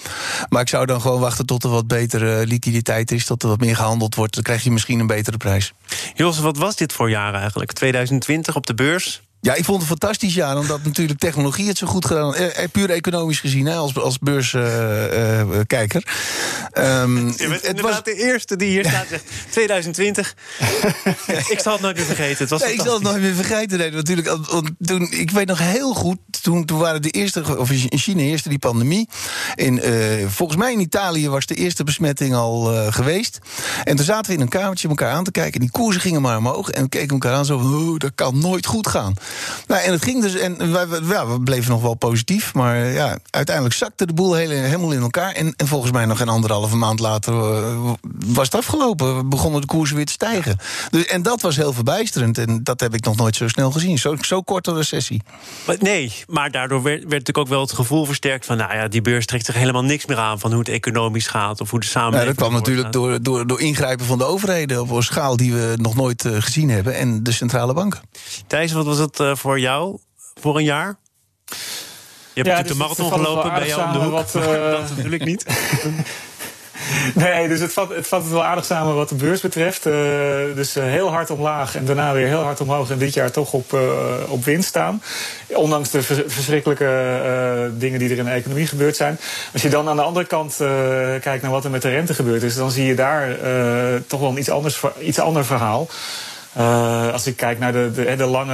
Maar 0.49 0.61
ik 0.61 0.69
zou 0.69 0.85
dan 0.85 1.01
gewoon 1.01 1.19
wachten 1.19 1.45
tot 1.45 1.63
er 1.63 1.69
wat 1.69 1.87
betere 1.87 2.47
liquiditeit 2.47 3.11
is, 3.11 3.25
tot 3.25 3.43
er 3.43 3.49
wat 3.49 3.59
meer 3.59 3.75
gehandeld 3.75 4.15
wordt. 4.15 4.33
Dan 4.33 4.43
krijg 4.43 4.63
je 4.63 4.71
misschien 4.71 4.99
een 4.99 5.07
betere 5.07 5.37
prijs. 5.37 5.73
Jos, 6.13 6.39
wat 6.39 6.57
was 6.57 6.75
dit 6.75 6.93
voor 6.93 7.09
jaar 7.09 7.30
eigenlijk? 7.33 7.71
2020 7.71 8.55
op 8.55 8.65
de 8.65 8.73
beurs? 8.73 9.21
Ja, 9.43 9.53
ik 9.53 9.65
vond 9.65 9.81
het 9.81 9.91
een 9.91 9.97
fantastisch 9.97 10.33
jaar, 10.33 10.57
omdat 10.57 10.83
natuurlijk 10.83 11.19
technologie 11.19 11.67
het 11.67 11.77
zo 11.77 11.87
goed 11.87 12.05
gedaan 12.05 12.35
eh, 12.35 12.63
eh, 12.63 12.69
Puur 12.71 12.89
economisch 12.89 13.39
gezien, 13.39 13.65
hè, 13.65 13.75
als, 13.75 13.95
als 13.97 14.19
beurskijker. 14.19 16.03
Uh, 16.73 17.01
um, 17.01 17.27
Je 17.27 17.47
bent 17.49 17.63
inderdaad 17.63 18.05
de 18.05 18.15
eerste 18.15 18.55
die 18.55 18.69
hier 18.69 18.85
staat 18.85 19.07
zegt 19.09 19.23
2020. 19.49 20.35
ik 21.49 21.59
zal 21.59 21.73
het 21.73 21.81
nooit 21.81 21.95
meer 21.95 22.05
vergeten. 22.05 22.37
Het 22.37 22.49
was 22.49 22.61
nee, 22.61 22.73
ik 22.73 22.81
zal 22.81 22.93
het 22.93 23.03
nooit 23.03 23.21
meer 23.21 23.33
vergeten. 23.33 23.77
Nee, 23.77 23.91
natuurlijk, 23.91 24.37
toen, 24.79 25.11
ik 25.11 25.31
weet 25.31 25.47
nog 25.47 25.59
heel 25.59 25.93
goed, 25.93 26.17
toen, 26.41 26.65
toen 26.65 26.79
waren 26.79 27.01
de 27.01 27.09
eerste, 27.09 27.57
of 27.57 27.71
in 27.71 27.97
China 27.97 28.21
eerste 28.21 28.49
die 28.49 28.59
pandemie. 28.59 29.09
In, 29.55 29.81
uh, 29.83 30.27
volgens 30.27 30.59
mij 30.59 30.71
in 30.71 30.79
Italië 30.79 31.29
was 31.29 31.45
de 31.45 31.55
eerste 31.55 31.83
besmetting 31.83 32.35
al 32.35 32.73
uh, 32.73 32.93
geweest. 32.93 33.39
En 33.83 33.95
toen 33.95 34.05
zaten 34.05 34.31
we 34.31 34.37
in 34.37 34.41
een 34.41 34.49
kamertje 34.49 34.87
elkaar 34.87 35.13
aan 35.13 35.23
te 35.23 35.31
kijken. 35.31 35.53
En 35.53 35.59
die 35.59 35.71
koersen 35.71 36.01
gingen 36.01 36.21
maar 36.21 36.37
omhoog. 36.37 36.69
En 36.69 36.83
we 36.83 36.89
keken 36.89 37.09
elkaar 37.09 37.33
aan 37.33 37.45
zo, 37.45 37.57
oh, 37.57 37.97
dat 37.97 38.11
kan 38.15 38.39
nooit 38.39 38.65
goed 38.65 38.87
gaan. 38.87 39.13
Nou, 39.67 39.81
en 39.81 39.91
het 39.91 40.03
ging 40.03 40.21
dus, 40.21 40.35
en 40.35 40.71
wij, 40.71 40.85
ja, 41.03 41.27
we 41.27 41.41
bleven 41.41 41.71
nog 41.71 41.81
wel 41.81 41.93
positief. 41.93 42.53
Maar 42.53 42.77
ja, 42.77 43.17
uiteindelijk 43.29 43.75
zakte 43.75 44.05
de 44.05 44.13
boel 44.13 44.33
helemaal 44.33 44.91
in 44.91 45.01
elkaar. 45.01 45.31
En, 45.31 45.53
en 45.57 45.67
volgens 45.67 45.91
mij 45.91 46.05
nog 46.05 46.19
een 46.19 46.29
anderhalve 46.29 46.75
maand 46.75 46.99
later 46.99 47.33
uh, 47.33 47.91
was 48.25 48.45
het 48.45 48.55
afgelopen. 48.55 49.29
Begonnen 49.29 49.61
de 49.61 49.67
koersen 49.67 49.95
weer 49.95 50.05
te 50.05 50.11
stijgen. 50.11 50.57
Dus, 50.89 51.05
en 51.05 51.21
dat 51.21 51.41
was 51.41 51.55
heel 51.55 51.73
verbijsterend. 51.73 52.37
En 52.37 52.63
dat 52.63 52.79
heb 52.79 52.93
ik 52.93 53.03
nog 53.03 53.15
nooit 53.15 53.35
zo 53.35 53.47
snel 53.47 53.71
gezien. 53.71 53.97
Zo, 53.97 54.15
zo 54.21 54.41
korte 54.41 54.73
recessie. 54.73 55.21
Nee, 55.79 56.13
maar 56.27 56.51
daardoor 56.51 56.81
werd, 56.81 56.99
werd 56.99 57.11
natuurlijk 57.11 57.37
ook 57.37 57.47
wel 57.47 57.61
het 57.61 57.71
gevoel 57.71 58.05
versterkt 58.05 58.45
van... 58.45 58.57
nou 58.57 58.73
ja, 58.73 58.87
die 58.87 59.01
beurs 59.01 59.25
trekt 59.25 59.45
zich 59.45 59.55
helemaal 59.55 59.83
niks 59.83 60.05
meer 60.05 60.17
aan... 60.17 60.39
van 60.39 60.51
hoe 60.51 60.59
het 60.59 60.69
economisch 60.69 61.27
gaat 61.27 61.61
of 61.61 61.69
hoe 61.69 61.79
de 61.79 61.85
samenleving... 61.85 62.29
Ja, 62.29 62.33
dat 62.33 62.47
kwam 62.47 62.59
natuurlijk 62.59 62.91
door, 62.91 63.23
door, 63.23 63.47
door 63.47 63.61
ingrijpen 63.61 64.05
van 64.05 64.17
de 64.17 64.23
overheden... 64.23 64.81
op 64.81 64.89
een 64.89 65.03
schaal 65.03 65.37
die 65.37 65.53
we 65.53 65.73
nog 65.75 65.95
nooit 65.95 66.25
uh, 66.25 66.35
gezien 66.39 66.69
hebben. 66.69 66.95
En 66.95 67.23
de 67.23 67.31
centrale 67.31 67.73
banken. 67.73 67.99
Thijs, 68.47 68.71
wat 68.71 68.85
was 68.85 68.97
het 68.97 69.19
voor 69.33 69.59
jou 69.59 69.99
voor 70.41 70.57
een 70.57 70.63
jaar? 70.63 70.99
Je 72.33 72.41
hebt 72.41 72.47
ja, 72.47 72.61
natuurlijk 72.61 72.67
de 72.67 73.03
marathon 73.03 73.11
gelopen 73.11 73.53
bij 73.53 73.67
jou 73.67 73.85
om 73.85 73.93
de 73.93 73.99
hoek. 73.99 74.11
Wat, 74.11 74.35
uh... 74.35 74.71
dat 74.71 74.89
natuurlijk 74.95 75.25
niet. 75.25 75.45
nee, 77.15 77.47
dus 77.47 77.59
het 77.59 77.73
vat, 77.73 77.89
het 77.89 78.07
vat 78.07 78.21
het 78.21 78.31
wel 78.31 78.43
aardig 78.43 78.65
samen 78.65 78.95
wat 78.95 79.09
de 79.09 79.15
beurs 79.15 79.41
betreft. 79.41 79.85
Uh, 79.85 79.93
dus 80.55 80.73
heel 80.73 81.09
hard 81.09 81.29
omlaag 81.29 81.75
en 81.75 81.85
daarna 81.85 82.13
weer 82.13 82.27
heel 82.27 82.43
hard 82.43 82.61
omhoog. 82.61 82.89
En 82.89 82.97
dit 82.97 83.13
jaar 83.13 83.31
toch 83.31 83.53
op, 83.53 83.73
uh, 83.73 83.81
op 84.27 84.45
winst 84.45 84.67
staan. 84.67 85.03
Ondanks 85.47 85.89
de 85.89 86.01
verschrikkelijke 86.27 87.71
dingen 87.77 87.99
die 87.99 88.09
er 88.09 88.17
in 88.17 88.25
de 88.25 88.31
economie 88.31 88.67
gebeurd 88.67 88.95
zijn. 88.95 89.19
Als 89.53 89.61
je 89.61 89.69
dan 89.69 89.89
aan 89.89 89.95
de 89.95 90.01
andere 90.01 90.25
kant 90.25 90.55
kijkt 91.21 91.41
naar 91.41 91.51
wat 91.51 91.63
er 91.63 91.71
met 91.71 91.81
de 91.81 91.89
rente 91.89 92.13
gebeurd 92.13 92.43
is, 92.43 92.55
dan 92.55 92.71
zie 92.71 92.85
je 92.85 92.95
daar 92.95 93.37
toch 94.07 94.19
wel 94.19 94.29
een 94.29 94.37
iets, 94.37 94.49
anders, 94.49 94.81
iets 94.99 95.19
ander 95.19 95.45
verhaal. 95.45 95.87
Uh, 96.57 97.13
als 97.13 97.27
ik 97.27 97.35
kijk 97.37 97.59
naar 97.59 97.71
de, 97.71 97.91
de, 97.93 98.15
de 98.15 98.25
lange, 98.25 98.53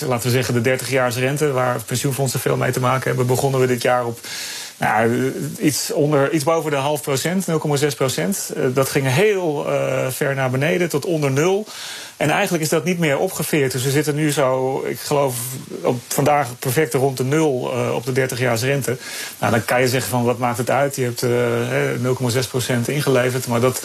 uh, 0.00 0.08
laten 0.08 0.26
we 0.26 0.30
zeggen, 0.30 0.54
de 0.54 0.60
30 0.60 0.90
jaars 0.90 1.16
rente, 1.16 1.52
waar 1.52 1.80
pensioenfondsen 1.86 2.40
veel 2.40 2.56
mee 2.56 2.72
te 2.72 2.80
maken 2.80 3.08
hebben, 3.08 3.26
begonnen 3.26 3.60
we 3.60 3.66
dit 3.66 3.82
jaar 3.82 4.06
op 4.06 4.18
nou, 4.76 5.32
iets, 5.58 5.92
onder, 5.92 6.32
iets 6.32 6.44
boven 6.44 6.70
de 6.70 6.76
half 6.76 7.02
procent, 7.02 7.46
0,6 7.50 7.86
procent. 7.96 8.52
Dat 8.74 8.88
ging 8.88 9.06
heel 9.08 9.66
ver 10.10 10.34
naar 10.34 10.50
beneden, 10.50 10.88
tot 10.88 11.04
onder 11.04 11.30
nul. 11.30 11.66
En 12.22 12.30
eigenlijk 12.30 12.62
is 12.62 12.68
dat 12.68 12.84
niet 12.84 12.98
meer 12.98 13.18
opgeveerd. 13.18 13.72
Dus 13.72 13.84
we 13.84 13.90
zitten 13.90 14.14
nu 14.14 14.30
zo, 14.30 14.82
ik 14.86 15.00
geloof 15.00 15.36
op 15.82 16.00
vandaag 16.08 16.58
perfect 16.58 16.94
rond 16.94 17.16
de 17.16 17.24
nul 17.24 17.50
op 17.94 18.04
de 18.04 18.12
30 18.12 18.38
jaars 18.38 18.62
rente. 18.62 18.96
Nou, 19.38 19.52
dan 19.52 19.64
kan 19.64 19.80
je 19.80 19.88
zeggen 19.88 20.10
van 20.10 20.24
wat 20.24 20.38
maakt 20.38 20.58
het 20.58 20.70
uit? 20.70 20.96
Je 20.96 21.04
hebt 21.04 21.24
0,6 22.44 22.48
procent 22.48 22.88
ingeleverd, 22.88 23.46
maar 23.46 23.60
dat 23.60 23.82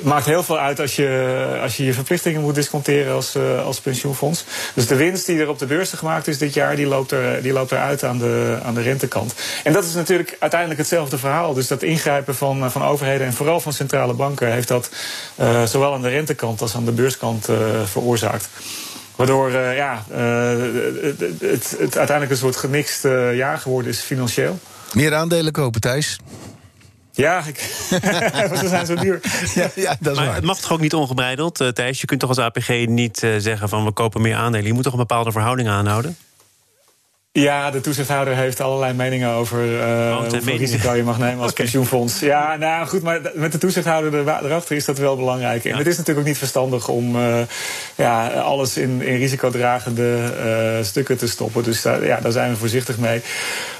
maakt 0.00 0.26
heel 0.26 0.42
veel 0.42 0.58
uit 0.58 0.80
als 0.80 0.96
je 0.96 1.58
als 1.62 1.76
je, 1.76 1.84
je 1.84 1.92
verplichtingen 1.92 2.40
moet 2.40 2.54
disconteren 2.54 3.14
als, 3.14 3.36
uh, 3.36 3.64
als 3.64 3.80
pensioenfonds. 3.80 4.44
Dus 4.74 4.86
de 4.86 4.96
winst 4.96 5.26
die 5.26 5.40
er 5.40 5.48
op 5.48 5.58
de 5.58 5.66
beurzen 5.66 5.98
gemaakt 5.98 6.26
is 6.26 6.38
dit 6.38 6.54
jaar, 6.54 6.76
die 6.76 6.86
loopt, 6.86 7.10
er, 7.10 7.42
die 7.42 7.52
loopt 7.52 7.72
eruit 7.72 8.04
aan 8.04 8.18
de, 8.18 8.58
aan 8.64 8.74
de 8.74 8.82
rentekant. 8.82 9.34
En 9.64 9.72
dat 9.72 9.84
is 9.84 9.94
natuurlijk 9.94 10.36
uiteindelijk 10.38 10.80
hetzelfde 10.80 11.18
verhaal. 11.18 11.54
Dus 11.54 11.68
dat 11.68 11.82
ingrijpen 11.82 12.34
van, 12.34 12.70
van 12.70 12.82
overheden 12.84 13.26
en 13.26 13.32
vooral 13.32 13.60
van 13.60 13.72
centrale 13.72 14.12
banken 14.12 14.52
heeft 14.52 14.68
dat 14.68 14.90
zowel 15.64 15.94
aan 15.94 16.02
de 16.02 16.08
rentekant 16.08 16.60
als 16.60 16.74
aan 16.74 16.84
de 16.84 16.92
beurskant 16.92 17.48
veroorzaakt. 17.84 18.48
Waardoor 19.16 19.50
uh, 19.50 19.76
ja, 19.76 20.04
het, 20.08 21.20
het, 21.20 21.40
het, 21.40 21.76
uiteindelijk 21.78 22.30
een 22.30 22.36
soort 22.36 22.56
gemixt 22.56 23.02
jaar 23.32 23.58
geworden 23.58 23.90
is 23.90 24.00
financieel. 24.00 24.58
Meer 24.92 25.14
aandelen 25.14 25.52
kopen, 25.52 25.80
Thijs? 25.80 26.18
Ja, 27.14 27.44
ik, 27.46 27.58
ze 28.60 28.68
zijn 28.68 28.86
zo 28.86 28.94
duur. 28.94 29.20
Ja, 29.54 29.70
ja 29.74 29.96
dat 30.00 30.12
is 30.12 30.18
maar 30.18 30.26
waar. 30.26 30.34
Het 30.34 30.44
mag 30.44 30.60
toch 30.60 30.72
ook 30.72 30.80
niet 30.80 30.94
ongebreideld, 30.94 31.60
uh, 31.60 31.68
Thijs? 31.68 32.00
Je 32.00 32.06
kunt 32.06 32.20
toch 32.20 32.28
als 32.28 32.38
APG 32.38 32.86
niet 32.86 33.22
uh, 33.22 33.34
zeggen 33.38 33.68
van 33.68 33.84
we 33.84 33.92
kopen 33.92 34.20
meer 34.20 34.36
aandelen. 34.36 34.66
Je 34.66 34.72
moet 34.72 34.82
toch 34.82 34.92
een 34.92 34.98
bepaalde 34.98 35.32
verhouding 35.32 35.68
aanhouden? 35.68 36.16
Ja, 37.40 37.70
de 37.70 37.80
toezichthouder 37.80 38.36
heeft 38.36 38.60
allerlei 38.60 38.92
meningen 38.92 39.30
over 39.30 39.64
uh, 39.66 40.16
hoeveel 40.16 40.56
risico 40.56 40.92
je 40.92 41.02
mag 41.02 41.18
nemen 41.18 41.42
als 41.42 41.50
okay. 41.50 41.64
pensioenfonds. 41.64 42.20
Ja, 42.20 42.56
nou 42.56 42.86
goed, 42.86 43.02
maar 43.02 43.20
met 43.34 43.52
de 43.52 43.58
toezichthouder 43.58 44.20
erachter 44.20 44.76
is 44.76 44.84
dat 44.84 44.98
wel 44.98 45.16
belangrijk. 45.16 45.64
En 45.64 45.70
ja. 45.70 45.76
het 45.76 45.86
is 45.86 45.96
natuurlijk 45.96 46.18
ook 46.18 46.32
niet 46.32 46.38
verstandig 46.38 46.88
om 46.88 47.16
uh, 47.16 47.40
ja, 47.94 48.28
alles 48.28 48.76
in, 48.76 49.02
in 49.02 49.16
risicodragende 49.16 50.32
uh, 50.78 50.84
stukken 50.84 51.16
te 51.16 51.28
stoppen. 51.28 51.62
Dus 51.62 51.82
daar, 51.82 52.04
ja, 52.04 52.20
daar 52.20 52.32
zijn 52.32 52.50
we 52.50 52.56
voorzichtig 52.56 52.98
mee. 52.98 53.22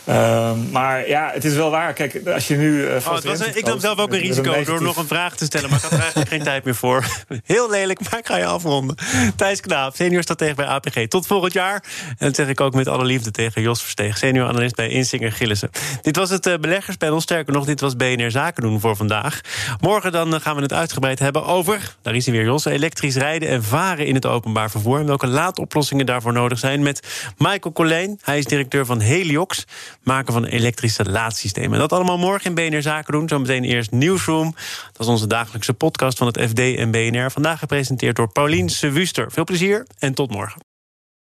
Um, 0.09 0.71
maar 0.71 1.09
ja, 1.09 1.31
het 1.33 1.45
is 1.45 1.55
wel 1.55 1.71
waar. 1.71 1.93
Kijk, 1.93 2.27
als 2.27 2.49
je 2.49 2.57
nu. 2.57 2.83
Uh, 2.83 2.97
oh, 2.97 3.21
was, 3.21 3.41
ik 3.41 3.67
nam 3.67 3.81
zelf 3.81 3.99
ook 3.99 4.13
een 4.13 4.19
risico 4.19 4.65
door 4.65 4.83
nog 4.83 4.97
een 4.97 5.07
vraag 5.07 5.37
te 5.37 5.45
stellen, 5.45 5.69
maar 5.71 5.79
ik 5.79 5.85
had 5.85 5.93
er 5.93 6.01
eigenlijk 6.01 6.31
geen 6.31 6.43
tijd 6.53 6.65
meer 6.65 6.75
voor. 6.75 7.05
Heel 7.45 7.71
lelijk, 7.71 8.11
maar 8.11 8.19
ik 8.19 8.27
ga 8.27 8.37
je 8.37 8.47
afronden. 8.47 8.97
Thijs 9.37 9.61
Knaap, 9.61 9.95
senior 9.95 10.23
stratege 10.23 10.55
bij 10.55 10.67
APG. 10.67 11.07
Tot 11.09 11.27
volgend 11.27 11.53
jaar. 11.53 11.85
En 12.09 12.27
dat 12.27 12.35
zeg 12.35 12.49
ik 12.49 12.61
ook 12.61 12.75
met 12.75 12.89
alle 12.89 13.05
liefde 13.05 13.31
tegen 13.31 13.44
Jos 13.53 13.83
Versteeg, 13.83 14.19
senior 14.19 14.49
analist 14.49 14.75
bij 14.75 14.89
Insinger 14.89 15.33
Gillissen. 15.33 15.71
Dit 16.03 16.17
was 16.17 16.31
het 16.31 16.47
uh, 16.47 16.55
beleggerspanel. 16.57 17.21
Sterker 17.21 17.53
nog, 17.53 17.65
dit 17.65 17.81
was 17.81 17.97
BNR 17.97 18.31
Zaken 18.31 18.63
doen 18.63 18.81
voor 18.81 18.97
vandaag. 18.97 19.41
Morgen 19.81 20.13
dan 20.13 20.41
gaan 20.41 20.57
we 20.57 20.63
het 20.63 20.73
uitgebreid 20.73 21.19
hebben 21.19 21.45
over, 21.45 21.95
daar 22.03 22.15
is 22.15 22.27
hij 22.27 22.35
weer 22.35 22.45
Jos, 22.45 22.65
elektrisch 22.65 23.17
rijden 23.17 23.49
en 23.49 23.65
varen 23.65 24.07
in 24.07 24.15
het 24.15 24.27
openbaar 24.27 24.71
vervoer. 24.71 24.99
En 24.99 25.07
welke 25.07 25.27
laadoplossingen 25.27 26.07
daarvoor 26.07 26.33
nodig 26.33 26.59
zijn 26.59 26.83
met 26.83 27.33
Michael 27.39 27.73
Colleen. 27.73 28.19
Hij 28.23 28.39
is 28.39 28.45
directeur 28.45 28.87
van 28.87 29.01
Heliox 29.01 29.65
maken 30.03 30.33
van 30.33 30.45
elektrische 30.45 31.11
laadsystemen. 31.11 31.79
Dat 31.79 31.93
allemaal 31.93 32.19
morgen 32.19 32.55
in 32.55 32.71
BNR 32.71 32.83
Zaken 32.83 33.13
doen. 33.13 33.29
Zometeen 33.29 33.65
eerst 33.65 33.91
Newsroom. 33.91 34.55
Dat 34.93 35.01
is 35.01 35.07
onze 35.07 35.27
dagelijkse 35.27 35.75
podcast 35.75 36.19
van 36.19 36.27
het 36.27 36.41
FD 36.41 36.59
en 36.59 36.91
BNR. 36.91 37.31
Vandaag 37.31 37.59
gepresenteerd 37.59 38.17
door 38.17 38.33
Paulien 38.33 38.69
Sewuster. 38.69 39.33
Veel 39.33 39.45
plezier 39.45 39.87
en 39.99 40.15
tot 40.15 40.31
morgen. 40.31 40.64